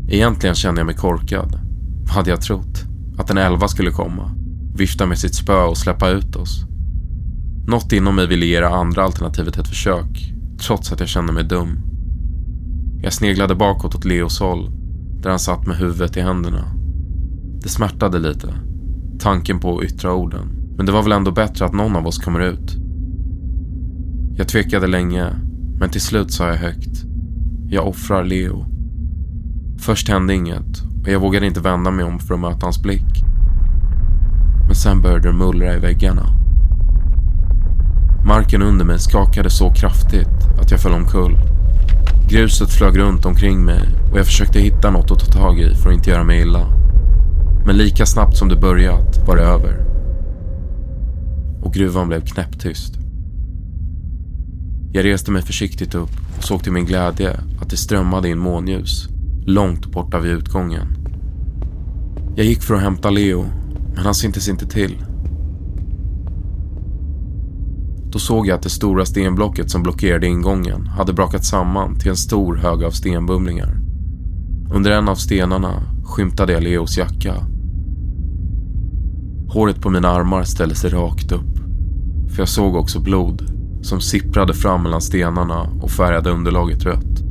Egentligen 0.08 0.54
kände 0.54 0.80
jag 0.80 0.86
mig 0.86 0.94
korkad. 0.94 1.60
Vad 2.00 2.10
hade 2.10 2.30
jag 2.30 2.40
trott? 2.40 2.84
Att 3.18 3.30
en 3.30 3.38
elva 3.38 3.68
skulle 3.68 3.90
komma, 3.90 4.30
vifta 4.74 5.06
med 5.06 5.18
sitt 5.18 5.34
spö 5.34 5.62
och 5.62 5.78
släppa 5.78 6.10
ut 6.10 6.36
oss. 6.36 6.64
Något 7.66 7.92
inom 7.92 8.16
mig 8.16 8.26
ville 8.26 8.46
ge 8.46 8.60
det 8.60 8.68
andra 8.68 9.02
alternativet 9.02 9.58
ett 9.58 9.68
försök, 9.68 10.34
trots 10.66 10.92
att 10.92 11.00
jag 11.00 11.08
kände 11.08 11.32
mig 11.32 11.44
dum. 11.44 11.80
Jag 13.02 13.12
sneglade 13.12 13.54
bakåt 13.54 13.94
åt 13.94 14.04
Leos 14.04 14.40
håll, 14.40 14.70
där 15.22 15.30
han 15.30 15.38
satt 15.38 15.66
med 15.66 15.76
huvudet 15.76 16.16
i 16.16 16.20
händerna. 16.20 16.81
Det 17.62 17.68
smärtade 17.68 18.18
lite, 18.18 18.54
tanken 19.18 19.60
på 19.60 19.78
att 19.78 19.84
yttra 19.84 20.14
orden. 20.14 20.48
Men 20.76 20.86
det 20.86 20.92
var 20.92 21.02
väl 21.02 21.12
ändå 21.12 21.30
bättre 21.30 21.64
att 21.64 21.72
någon 21.72 21.96
av 21.96 22.06
oss 22.06 22.18
kommer 22.18 22.40
ut. 22.40 22.76
Jag 24.36 24.48
tvekade 24.48 24.86
länge, 24.86 25.26
men 25.78 25.90
till 25.90 26.00
slut 26.00 26.32
sa 26.32 26.48
jag 26.48 26.56
högt. 26.56 27.04
Jag 27.68 27.88
offrar 27.88 28.24
Leo. 28.24 28.66
Först 29.78 30.08
hände 30.08 30.34
inget 30.34 30.82
och 31.02 31.08
jag 31.08 31.20
vågade 31.20 31.46
inte 31.46 31.60
vända 31.60 31.90
mig 31.90 32.04
om 32.04 32.18
för 32.18 32.34
att 32.34 32.40
möta 32.40 32.66
hans 32.66 32.82
blick. 32.82 33.24
Men 34.66 34.74
sen 34.74 35.02
började 35.02 35.28
det 35.28 35.32
mullra 35.32 35.74
i 35.76 35.78
väggarna. 35.78 36.26
Marken 38.26 38.62
under 38.62 38.84
mig 38.84 38.98
skakade 38.98 39.50
så 39.50 39.72
kraftigt 39.72 40.58
att 40.60 40.70
jag 40.70 40.80
föll 40.80 40.94
omkull. 40.94 41.38
Gruset 42.28 42.70
flög 42.70 42.98
runt 42.98 43.26
omkring 43.26 43.64
mig 43.64 43.82
och 44.12 44.18
jag 44.18 44.26
försökte 44.26 44.60
hitta 44.60 44.90
något 44.90 45.10
att 45.10 45.18
ta 45.18 45.32
tag 45.32 45.60
i 45.60 45.74
för 45.74 45.88
att 45.88 45.94
inte 45.94 46.10
göra 46.10 46.24
mig 46.24 46.40
illa. 46.40 46.81
Men 47.66 47.76
lika 47.76 48.06
snabbt 48.06 48.36
som 48.36 48.48
det 48.48 48.56
börjat 48.56 49.28
var 49.28 49.36
det 49.36 49.42
över 49.42 49.92
och 51.62 51.74
gruvan 51.74 52.08
blev 52.08 52.20
knäpptyst. 52.20 52.94
Jag 54.92 55.04
reste 55.04 55.30
mig 55.30 55.42
försiktigt 55.42 55.94
upp 55.94 56.10
och 56.36 56.44
såg 56.44 56.62
till 56.62 56.72
min 56.72 56.86
glädje 56.86 57.40
att 57.60 57.70
det 57.70 57.76
strömmade 57.76 58.28
in 58.28 58.38
månljus 58.38 59.08
långt 59.46 59.86
borta 59.86 60.20
vid 60.20 60.32
utgången. 60.32 60.96
Jag 62.36 62.46
gick 62.46 62.62
för 62.62 62.74
att 62.74 62.82
hämta 62.82 63.10
Leo, 63.10 63.44
men 63.94 64.04
han 64.04 64.14
syntes 64.14 64.48
inte 64.48 64.66
till. 64.66 65.04
Då 68.12 68.18
såg 68.18 68.46
jag 68.46 68.56
att 68.56 68.62
det 68.62 68.70
stora 68.70 69.04
stenblocket 69.04 69.70
som 69.70 69.82
blockerade 69.82 70.26
ingången 70.26 70.86
hade 70.86 71.12
brakat 71.12 71.44
samman 71.44 71.98
till 71.98 72.10
en 72.10 72.16
stor 72.16 72.56
hög 72.56 72.84
av 72.84 72.90
stenbumlingar. 72.90 73.80
Under 74.74 74.90
en 74.90 75.08
av 75.08 75.14
stenarna 75.14 75.82
skymtade 76.04 76.52
jag 76.52 76.62
Leos 76.62 76.98
jacka. 76.98 77.34
Håret 79.52 79.80
på 79.80 79.90
mina 79.90 80.08
armar 80.08 80.44
ställde 80.44 80.74
sig 80.74 80.90
rakt 80.90 81.32
upp. 81.32 81.58
För 82.28 82.38
jag 82.38 82.48
såg 82.48 82.74
också 82.74 83.00
blod 83.00 83.42
som 83.82 84.00
sipprade 84.00 84.54
fram 84.54 84.82
mellan 84.82 85.00
stenarna 85.00 85.60
och 85.82 85.90
färgade 85.90 86.30
underlaget 86.30 86.84
rött. 86.84 87.22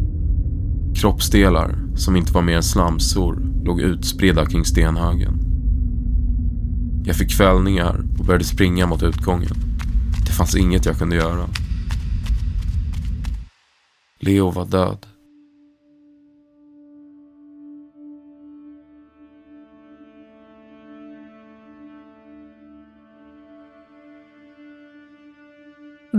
Kroppsdelar 0.96 1.76
som 1.96 2.16
inte 2.16 2.34
var 2.34 2.42
mer 2.42 2.56
än 2.56 2.64
slamsor 2.64 3.42
låg 3.64 3.82
utspridda 3.82 4.46
kring 4.46 4.66
stenhögen. 4.66 5.40
Jag 7.06 7.16
fick 7.16 7.38
kvällningar 7.38 8.06
och 8.20 8.26
började 8.26 8.44
springa 8.44 8.88
mot 8.88 9.04
utgången. 9.04 9.56
Det 10.26 10.32
fanns 10.32 10.56
inget 10.56 10.86
jag 10.86 10.98
kunde 10.98 11.16
göra. 11.16 11.46
Leo 14.20 14.52
var 14.52 14.66
död. 14.66 15.11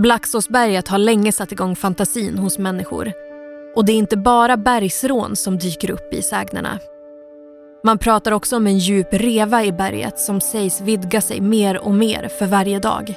Blacksåsberget 0.03 0.87
har 0.87 0.97
länge 0.97 1.31
satt 1.31 1.51
igång 1.51 1.75
fantasin 1.75 2.37
hos 2.37 2.57
människor. 2.57 3.11
Och 3.75 3.85
det 3.85 3.91
är 3.91 3.97
inte 3.97 4.17
bara 4.17 4.57
bergsrån 4.57 5.35
som 5.35 5.57
dyker 5.57 5.91
upp 5.91 6.13
i 6.13 6.21
sägnerna. 6.21 6.79
Man 7.83 7.97
pratar 7.97 8.31
också 8.31 8.57
om 8.57 8.67
en 8.67 8.77
djup 8.77 9.07
reva 9.11 9.63
i 9.63 9.71
berget 9.71 10.19
som 10.19 10.41
sägs 10.41 10.81
vidga 10.81 11.21
sig 11.21 11.41
mer 11.41 11.77
och 11.77 11.93
mer 11.93 12.27
för 12.27 12.45
varje 12.45 12.79
dag. 12.79 13.15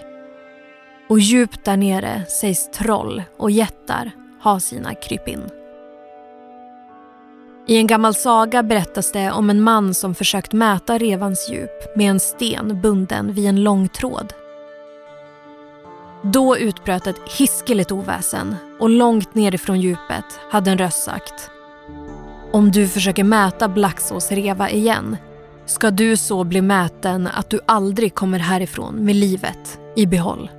Och 1.09 1.19
djupt 1.19 1.65
där 1.65 1.77
nere 1.77 2.23
sägs 2.29 2.71
troll 2.71 3.23
och 3.37 3.51
jättar 3.51 4.11
ha 4.43 4.61
sina 4.61 4.95
krypin. 4.95 5.43
I 7.69 7.77
en 7.77 7.87
gammal 7.87 8.15
saga 8.15 8.63
berättas 8.63 9.13
det 9.13 9.31
om 9.31 9.51
en 9.51 9.63
man 9.63 9.95
som 9.95 10.15
försökt 10.15 10.53
mäta 10.53 10.99
revans 10.99 11.51
djup 11.51 11.97
med 11.97 12.11
en 12.11 12.21
sten 12.21 12.81
bunden 12.81 13.33
vid 13.33 13.47
en 13.47 13.63
lång 13.63 13.89
tråd. 13.89 14.33
Då 16.33 16.59
utbröt 16.59 17.07
ett 17.07 17.21
hiskeligt 17.39 17.93
oväsen 17.93 18.57
och 18.79 18.91
långt 18.91 19.35
nerifrån 19.35 19.81
djupet 19.81 20.25
hade 20.51 20.71
en 20.71 20.79
röst 20.79 21.03
sagt 21.03 21.51
Om 22.53 22.71
du 22.71 22.89
försöker 22.89 23.25
mäta 23.25 23.69
Blacksås 23.69 24.33
reva 24.33 24.71
igen 24.71 25.17
ska 25.67 25.91
du 25.91 26.17
så 26.17 26.45
bli 26.45 26.63
mäten 26.63 27.27
att 27.27 27.51
du 27.51 27.61
aldrig 27.67 28.15
kommer 28.15 28.39
härifrån 28.39 28.95
med 28.95 29.17
livet 29.17 29.79
i 29.97 30.07
behåll. 30.07 30.51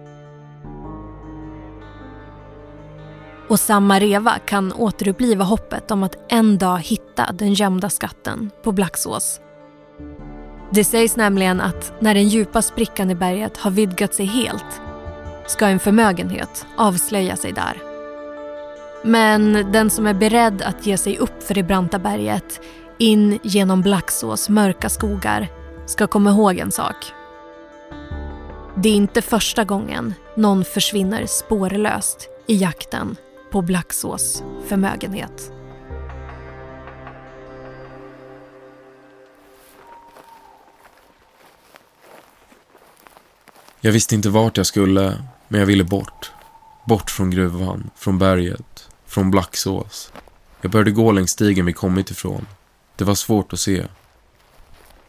Och 3.50 3.60
samma 3.60 4.00
reva 4.00 4.34
kan 4.46 4.74
återuppliva 4.74 5.44
hoppet 5.44 5.92
om 5.92 6.04
att 6.04 6.18
en 6.30 6.58
dag 6.58 6.78
hitta 6.80 7.32
den 7.32 7.54
gömda 7.54 7.90
skatten 7.90 8.52
på 8.64 8.72
Blacksås. 8.72 9.42
Det 10.72 10.84
sägs 10.84 11.16
nämligen 11.16 11.62
att 11.62 11.94
när 12.00 12.14
den 12.14 12.28
djupa 12.28 12.62
sprickan 12.62 13.12
i 13.12 13.16
berget 13.16 13.58
har 13.58 13.72
vidgat 13.72 14.14
sig 14.14 14.26
helt 14.26 14.82
ska 15.48 15.68
en 15.68 15.80
förmögenhet 15.80 16.66
avslöja 16.76 17.36
sig 17.36 17.52
där. 17.52 17.82
Men 19.04 19.72
den 19.72 19.90
som 19.90 20.08
är 20.08 20.14
beredd 20.14 20.62
att 20.62 20.86
ge 20.86 20.98
sig 20.98 21.18
upp 21.18 21.44
för 21.44 21.54
det 21.54 21.64
branta 21.64 22.00
berget 22.00 22.62
in 22.98 23.40
genom 23.44 23.82
Blacksås 23.82 24.50
mörka 24.50 24.90
skogar 24.90 25.48
ska 25.86 26.08
komma 26.08 26.30
ihåg 26.30 26.58
en 26.58 26.72
sak. 26.72 26.96
Det 28.76 28.90
är 28.90 28.94
inte 28.94 29.22
första 29.22 29.64
gången 29.64 30.14
någon 30.36 30.66
försvinner 30.66 31.26
spårlöst 31.26 32.28
i 32.48 32.56
jakten 32.56 33.16
på 33.52 33.62
Blacksås 33.62 34.44
förmögenhet. 34.68 35.52
Jag 43.82 43.92
visste 43.92 44.16
inte 44.16 44.30
vart 44.30 44.58
jag 44.58 44.66
skulle, 44.66 45.24
men 45.48 45.60
jag 45.60 45.68
ville 45.68 45.84
bort. 45.84 46.32
Bort 46.86 47.12
från 47.12 47.30
gruvan, 47.30 47.90
från 47.96 48.20
berget, 48.20 48.90
från 49.06 49.32
Blacksås. 49.32 50.12
Jag 50.62 50.72
började 50.72 50.92
gå 50.92 51.12
längs 51.12 51.32
stigen 51.32 51.66
vi 51.66 51.74
kommit 51.74 52.12
ifrån. 52.12 52.48
Det 52.96 53.04
var 53.04 53.16
svårt 53.16 53.54
att 53.54 53.60
se. 53.60 53.86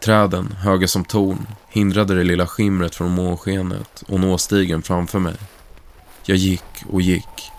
Träden, 0.01 0.53
höga 0.53 0.88
som 0.88 1.05
torn, 1.05 1.46
hindrade 1.68 2.14
det 2.14 2.24
lilla 2.24 2.46
skimret 2.46 2.94
från 2.94 3.11
månskenet 3.11 4.03
och 4.07 4.20
nå 4.20 4.38
stigen 4.38 4.83
framför 4.83 5.18
mig. 5.18 5.37
Jag 6.24 6.37
gick 6.37 6.85
och 6.90 7.03
gick. 7.03 7.51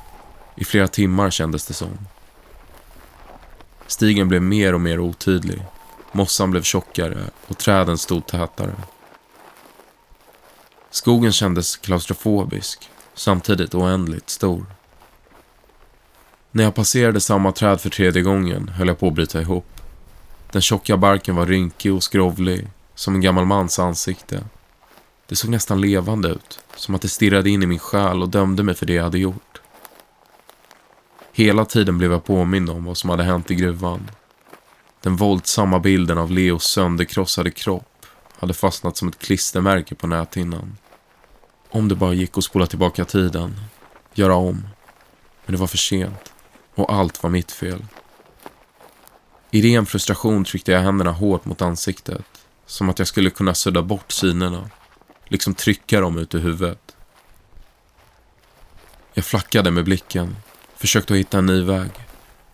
I 0.56 0.64
flera 0.64 0.88
timmar 0.88 1.30
kändes 1.30 1.66
det 1.66 1.74
som. 1.74 1.98
Stigen 3.88 4.28
blev 4.28 4.42
mer 4.42 4.74
och 4.74 4.82
mer 4.82 5.00
otydlig. 5.00 5.66
Mossan 6.12 6.52
blev 6.52 6.62
tjockare 6.62 7.24
och 7.48 7.58
träden 7.58 7.98
stod 7.98 8.28
tätare. 8.28 8.76
Skogen 10.92 11.32
kändes 11.32 11.78
klaustrofobisk, 11.78 12.90
samtidigt 13.14 13.76
oändligt 13.76 14.30
stor. 14.30 14.66
När 16.52 16.64
jag 16.64 16.76
passerade 16.76 17.20
samma 17.20 17.52
träd 17.52 17.82
för 17.82 17.90
tredje 17.90 18.22
gången 18.22 18.70
höll 18.70 18.88
jag 18.88 19.00
på 19.00 19.08
att 19.08 19.14
bryta 19.14 19.42
ihop. 19.42 19.82
Den 20.52 20.62
tjocka 20.62 20.98
barken 20.98 21.36
var 21.36 21.46
rynkig 21.46 21.94
och 21.94 22.04
skrovlig, 22.04 22.68
som 22.96 23.16
en 23.16 23.22
gammal 23.22 23.46
mans 23.46 23.80
ansikte. 23.80 24.44
Det 25.28 25.36
såg 25.36 25.52
nästan 25.52 25.82
levande 25.82 26.30
ut, 26.30 26.60
som 26.76 26.96
att 26.96 27.02
det 27.02 27.08
stirrade 27.08 27.50
in 27.50 27.64
i 27.64 27.68
min 27.68 27.80
själ 27.80 28.22
och 28.22 28.30
dömde 28.30 28.64
mig 28.64 28.76
för 28.76 28.86
det 28.86 28.94
jag 28.94 29.04
hade 29.04 29.20
gjort. 29.20 29.62
Hela 31.32 31.66
tiden 31.66 31.98
blev 31.98 32.12
jag 32.12 32.26
påmind 32.26 32.70
om 32.70 32.86
vad 32.86 32.98
som 32.98 33.10
hade 33.10 33.24
hänt 33.24 33.52
i 33.52 33.56
gruvan. 33.56 34.12
Den 35.02 35.16
våldsamma 35.16 35.80
bilden 35.80 36.18
av 36.18 36.32
Leos 36.32 36.64
sönderkrossade 36.64 37.52
kropp 37.52 37.89
hade 38.40 38.54
fastnat 38.54 38.98
som 38.98 39.08
ett 39.08 39.20
klistermärke 39.20 39.96
på 39.96 40.08
näthinnan. 40.08 40.78
Om 41.70 41.88
det 41.88 41.96
bara 41.96 42.14
gick 42.14 42.38
att 42.38 42.44
spola 42.44 42.66
tillbaka 42.66 43.06
tiden, 43.06 43.56
göra 44.14 44.36
om. 44.36 44.68
Men 45.46 45.56
det 45.56 45.60
var 45.60 45.68
för 45.68 45.78
sent 45.78 46.34
och 46.76 46.94
allt 46.94 47.24
var 47.24 47.30
mitt 47.30 47.52
fel. 47.52 47.86
I 49.52 49.62
ren 49.62 49.86
frustration 49.86 50.44
tryckte 50.44 50.72
jag 50.72 50.82
händerna 50.82 51.12
hårt 51.12 51.46
mot 51.46 51.62
ansiktet, 51.62 52.26
som 52.66 52.90
att 52.90 53.00
jag 53.00 53.08
skulle 53.08 53.30
kunna 53.30 53.54
sudda 53.54 53.82
bort 53.82 54.12
synerna, 54.12 54.70
liksom 55.28 55.54
trycka 55.54 56.02
dem 56.02 56.18
ut 56.18 56.36
ur 56.36 56.40
huvudet. 56.40 56.96
Jag 59.14 59.26
flackade 59.26 59.72
med 59.72 59.84
blicken, 59.84 60.36
försökte 60.76 61.16
hitta 61.16 61.38
en 61.38 61.46
ny 61.46 61.64
väg. 61.64 61.92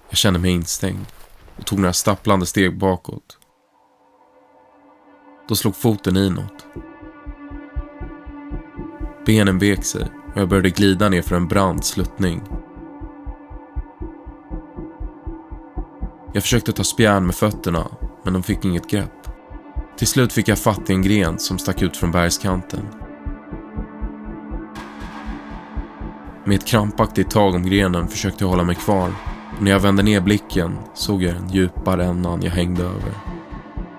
Jag 0.10 0.17
kände 0.17 0.39
mig 0.39 0.52
instängd 0.52 1.06
och 1.58 1.65
tog 1.65 1.80
några 1.80 1.93
stapplande 1.93 2.45
steg 2.45 2.78
bakåt. 2.78 3.38
Då 5.47 5.55
slog 5.55 5.75
foten 5.75 6.17
i 6.17 6.29
något. 6.29 6.65
Benen 9.25 9.60
vek 9.60 9.86
sig 9.86 10.08
och 10.34 10.41
jag 10.41 10.49
började 10.49 10.69
glida 10.69 11.10
ner 11.10 11.21
för 11.21 11.36
en 11.36 11.47
brant 11.47 11.86
sluttning. 11.86 12.41
Jag 16.34 16.43
försökte 16.43 16.71
ta 16.71 16.84
spjärn 16.84 17.25
med 17.25 17.36
fötterna, 17.36 17.88
men 18.23 18.34
de 18.34 18.43
fick 18.43 18.65
inget 18.65 18.89
grepp. 18.89 19.27
Till 19.97 20.08
slut 20.08 20.34
fick 20.34 20.47
jag 20.47 20.60
fatt 20.60 20.89
i 20.89 20.93
en 20.93 21.01
gren 21.01 21.39
som 21.39 21.58
stack 21.58 21.81
ut 21.81 21.97
från 21.97 22.12
bergskanten. 22.12 22.86
Med 26.45 26.55
ett 26.55 26.67
krampaktigt 26.67 27.31
tag 27.31 27.55
om 27.55 27.65
grenen 27.65 28.08
försökte 28.08 28.43
jag 28.43 28.49
hålla 28.49 28.63
mig 28.63 28.75
kvar 28.75 29.12
och 29.58 29.63
när 29.63 29.71
jag 29.71 29.79
vände 29.79 30.03
ner 30.03 30.21
blicken 30.21 30.77
såg 30.93 31.23
jag 31.23 31.34
den 31.34 31.49
djupa 31.49 31.97
rännan 31.97 32.41
jag 32.41 32.51
hängde 32.51 32.84
över. 32.84 33.35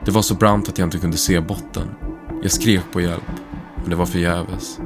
Det 0.07 0.13
var 0.13 0.23
så 0.23 0.35
brant 0.35 0.69
att 0.69 0.79
jag 0.79 0.87
inte 0.87 0.99
kunde 0.99 1.17
se 1.17 1.41
botten. 1.41 1.89
Jag 2.43 2.51
skrek 2.51 2.93
på 2.93 3.01
hjälp, 3.01 3.31
men 3.77 3.91
det 3.91 3.97
var 3.97 4.07
förgäves. 4.07 4.81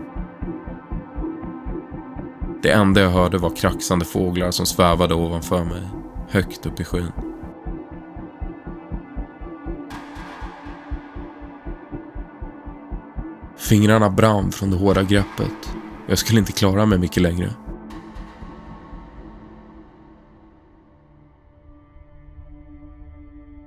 Det 2.62 2.70
enda 2.70 3.00
jag 3.00 3.10
hörde 3.10 3.38
var 3.38 3.56
kraxande 3.56 4.04
fåglar 4.04 4.50
som 4.50 4.66
svävade 4.66 5.14
ovanför 5.14 5.64
mig, 5.64 5.82
högt 6.28 6.66
upp 6.66 6.80
i 6.80 6.84
skyn. 6.84 7.12
Fingrarna 13.56 14.10
brann 14.10 14.52
från 14.52 14.70
det 14.70 14.76
hårda 14.76 15.02
greppet. 15.02 15.74
Jag 16.08 16.18
skulle 16.18 16.40
inte 16.40 16.52
klara 16.52 16.86
mig 16.86 16.98
mycket 16.98 17.22
längre. 17.22 17.50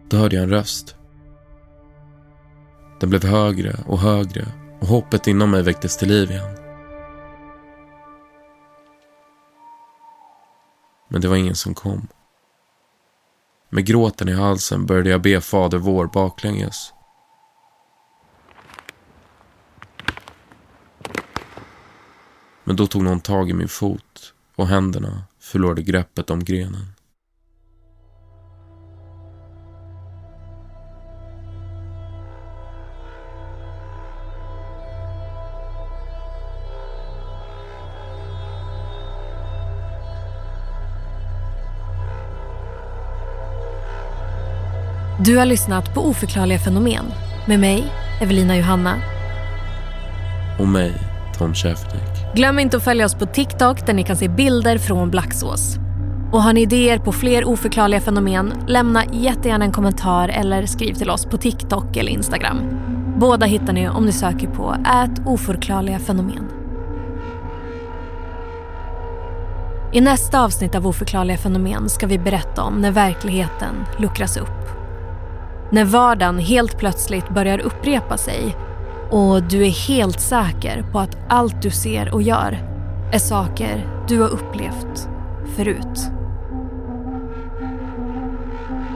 Då 0.10 0.18
hörde 0.18 0.36
jag 0.36 0.44
en 0.44 0.50
röst. 0.50 0.96
Den 3.04 3.10
blev 3.10 3.24
högre 3.24 3.84
och 3.86 4.00
högre 4.00 4.46
och 4.80 4.88
hoppet 4.88 5.28
inom 5.28 5.52
mig 5.52 5.63
väcktes 5.63 5.98
till 5.98 6.08
liv 6.08 6.32
igen. 6.32 6.58
Men 11.10 11.22
det 11.22 11.28
var 11.28 11.36
ingen 11.36 11.56
som 11.56 11.74
kom. 11.74 12.08
Med 13.70 13.86
gråten 13.86 14.30
i 14.30 14.34
halsen 14.34 14.86
började 14.86 15.10
jag 15.10 15.22
be 15.22 15.42
Fader 15.42 15.78
vår 15.78 16.08
baklänges. 16.08 16.94
Men 22.63 22.76
då 22.76 22.88
tog 22.88 23.04
någon 23.04 23.22
tag 23.22 23.50
i 23.50 23.54
min 23.54 23.68
fot 23.68 24.34
och 24.56 24.68
händerna 24.68 25.24
förlorade 25.39 25.82
greppet 25.82 26.30
om 26.30 26.44
grenen. 26.44 26.86
Du 45.25 45.38
har 45.38 45.45
lyssnat 45.45 45.93
på 45.93 46.01
Oförklarliga 46.01 46.59
fenomen 46.59 47.05
med 47.47 47.59
mig, 47.59 47.83
Evelina 48.21 48.57
Johanna. 48.57 48.95
Och 50.59 50.67
mig, 50.67 50.93
Tom 51.38 51.53
Sheftek. 51.53 52.36
Glöm 52.36 52.59
inte 52.59 52.77
att 52.77 52.83
följa 52.83 53.05
oss 53.05 53.15
på 53.15 53.25
TikTok 53.25 53.86
där 53.86 53.93
ni 53.93 54.03
kan 54.03 54.17
se 54.17 54.29
bilder 54.29 54.77
från 54.77 55.12
Blacksås. 55.12 55.75
Och 56.31 56.43
har 56.43 56.53
ni 56.53 56.62
idéer 56.62 56.99
på 56.99 57.12
fler 57.12 57.45
oförklarliga 57.45 58.01
fenomen, 58.01 58.53
lämna 58.67 59.05
jättegärna 59.05 59.65
en 59.65 59.71
kommentar 59.71 60.29
eller 60.29 60.65
skriv 60.65 60.93
till 60.93 61.09
oss 61.09 61.25
på 61.25 61.38
TikTok 61.38 61.97
eller 61.97 62.12
Instagram. 62.12 62.62
Båda 63.17 63.45
hittar 63.45 63.73
ni 63.73 63.89
om 63.89 64.05
ni 64.05 64.12
söker 64.12 64.47
på 64.47 64.75
ät 64.86 65.27
oförklarliga 65.27 65.99
fenomen. 65.99 66.49
I 69.93 70.01
nästa 70.01 70.43
avsnitt 70.43 70.75
av 70.75 70.88
Oförklarliga 70.88 71.38
fenomen 71.38 71.89
ska 71.89 72.07
vi 72.07 72.19
berätta 72.19 72.63
om 72.63 72.81
när 72.81 72.91
verkligheten 72.91 73.75
luckras 73.97 74.38
upp. 74.38 74.62
När 75.73 75.86
vardagen 75.86 76.39
helt 76.39 76.77
plötsligt 76.77 77.29
börjar 77.29 77.59
upprepa 77.59 78.17
sig 78.17 78.55
och 79.12 79.43
du 79.43 79.65
är 79.65 79.88
helt 79.88 80.19
säker 80.19 80.86
på 80.91 80.99
att 80.99 81.17
allt 81.29 81.62
du 81.62 81.71
ser 81.71 82.13
och 82.13 82.21
gör 82.21 82.57
är 83.13 83.19
saker 83.19 83.88
du 84.07 84.21
har 84.21 84.29
upplevt 84.29 85.09
förut. 85.55 86.12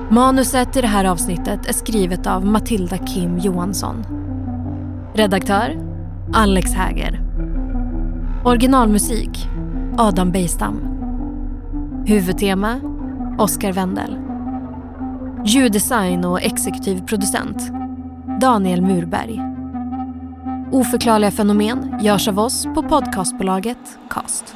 Manuset 0.09 0.77
i 0.77 0.81
det 0.81 0.87
här 0.87 1.05
avsnittet 1.05 1.65
är 1.65 1.73
skrivet 1.73 2.27
av 2.27 2.45
Matilda 2.45 2.97
Kim 2.97 3.37
Johansson. 3.37 4.05
Redaktör 5.13 5.77
Alex 6.33 6.73
Häger. 6.73 7.21
Originalmusik 8.45 9.49
Adam 9.97 10.31
Bejstam. 10.31 10.81
Huvudtema 12.05 12.79
Oskar 13.37 13.71
Wendel. 13.71 14.26
Ljuddesign 15.45 16.25
och 16.25 16.41
exekutiv 16.41 17.01
producent 17.05 17.71
Daniel 18.41 18.81
Murberg. 18.81 19.41
Oförklarliga 20.71 21.31
fenomen 21.31 21.99
görs 22.01 22.27
av 22.27 22.39
oss 22.39 22.65
på 22.65 22.83
podcastbolaget 22.83 23.77
Cast. 24.09 24.55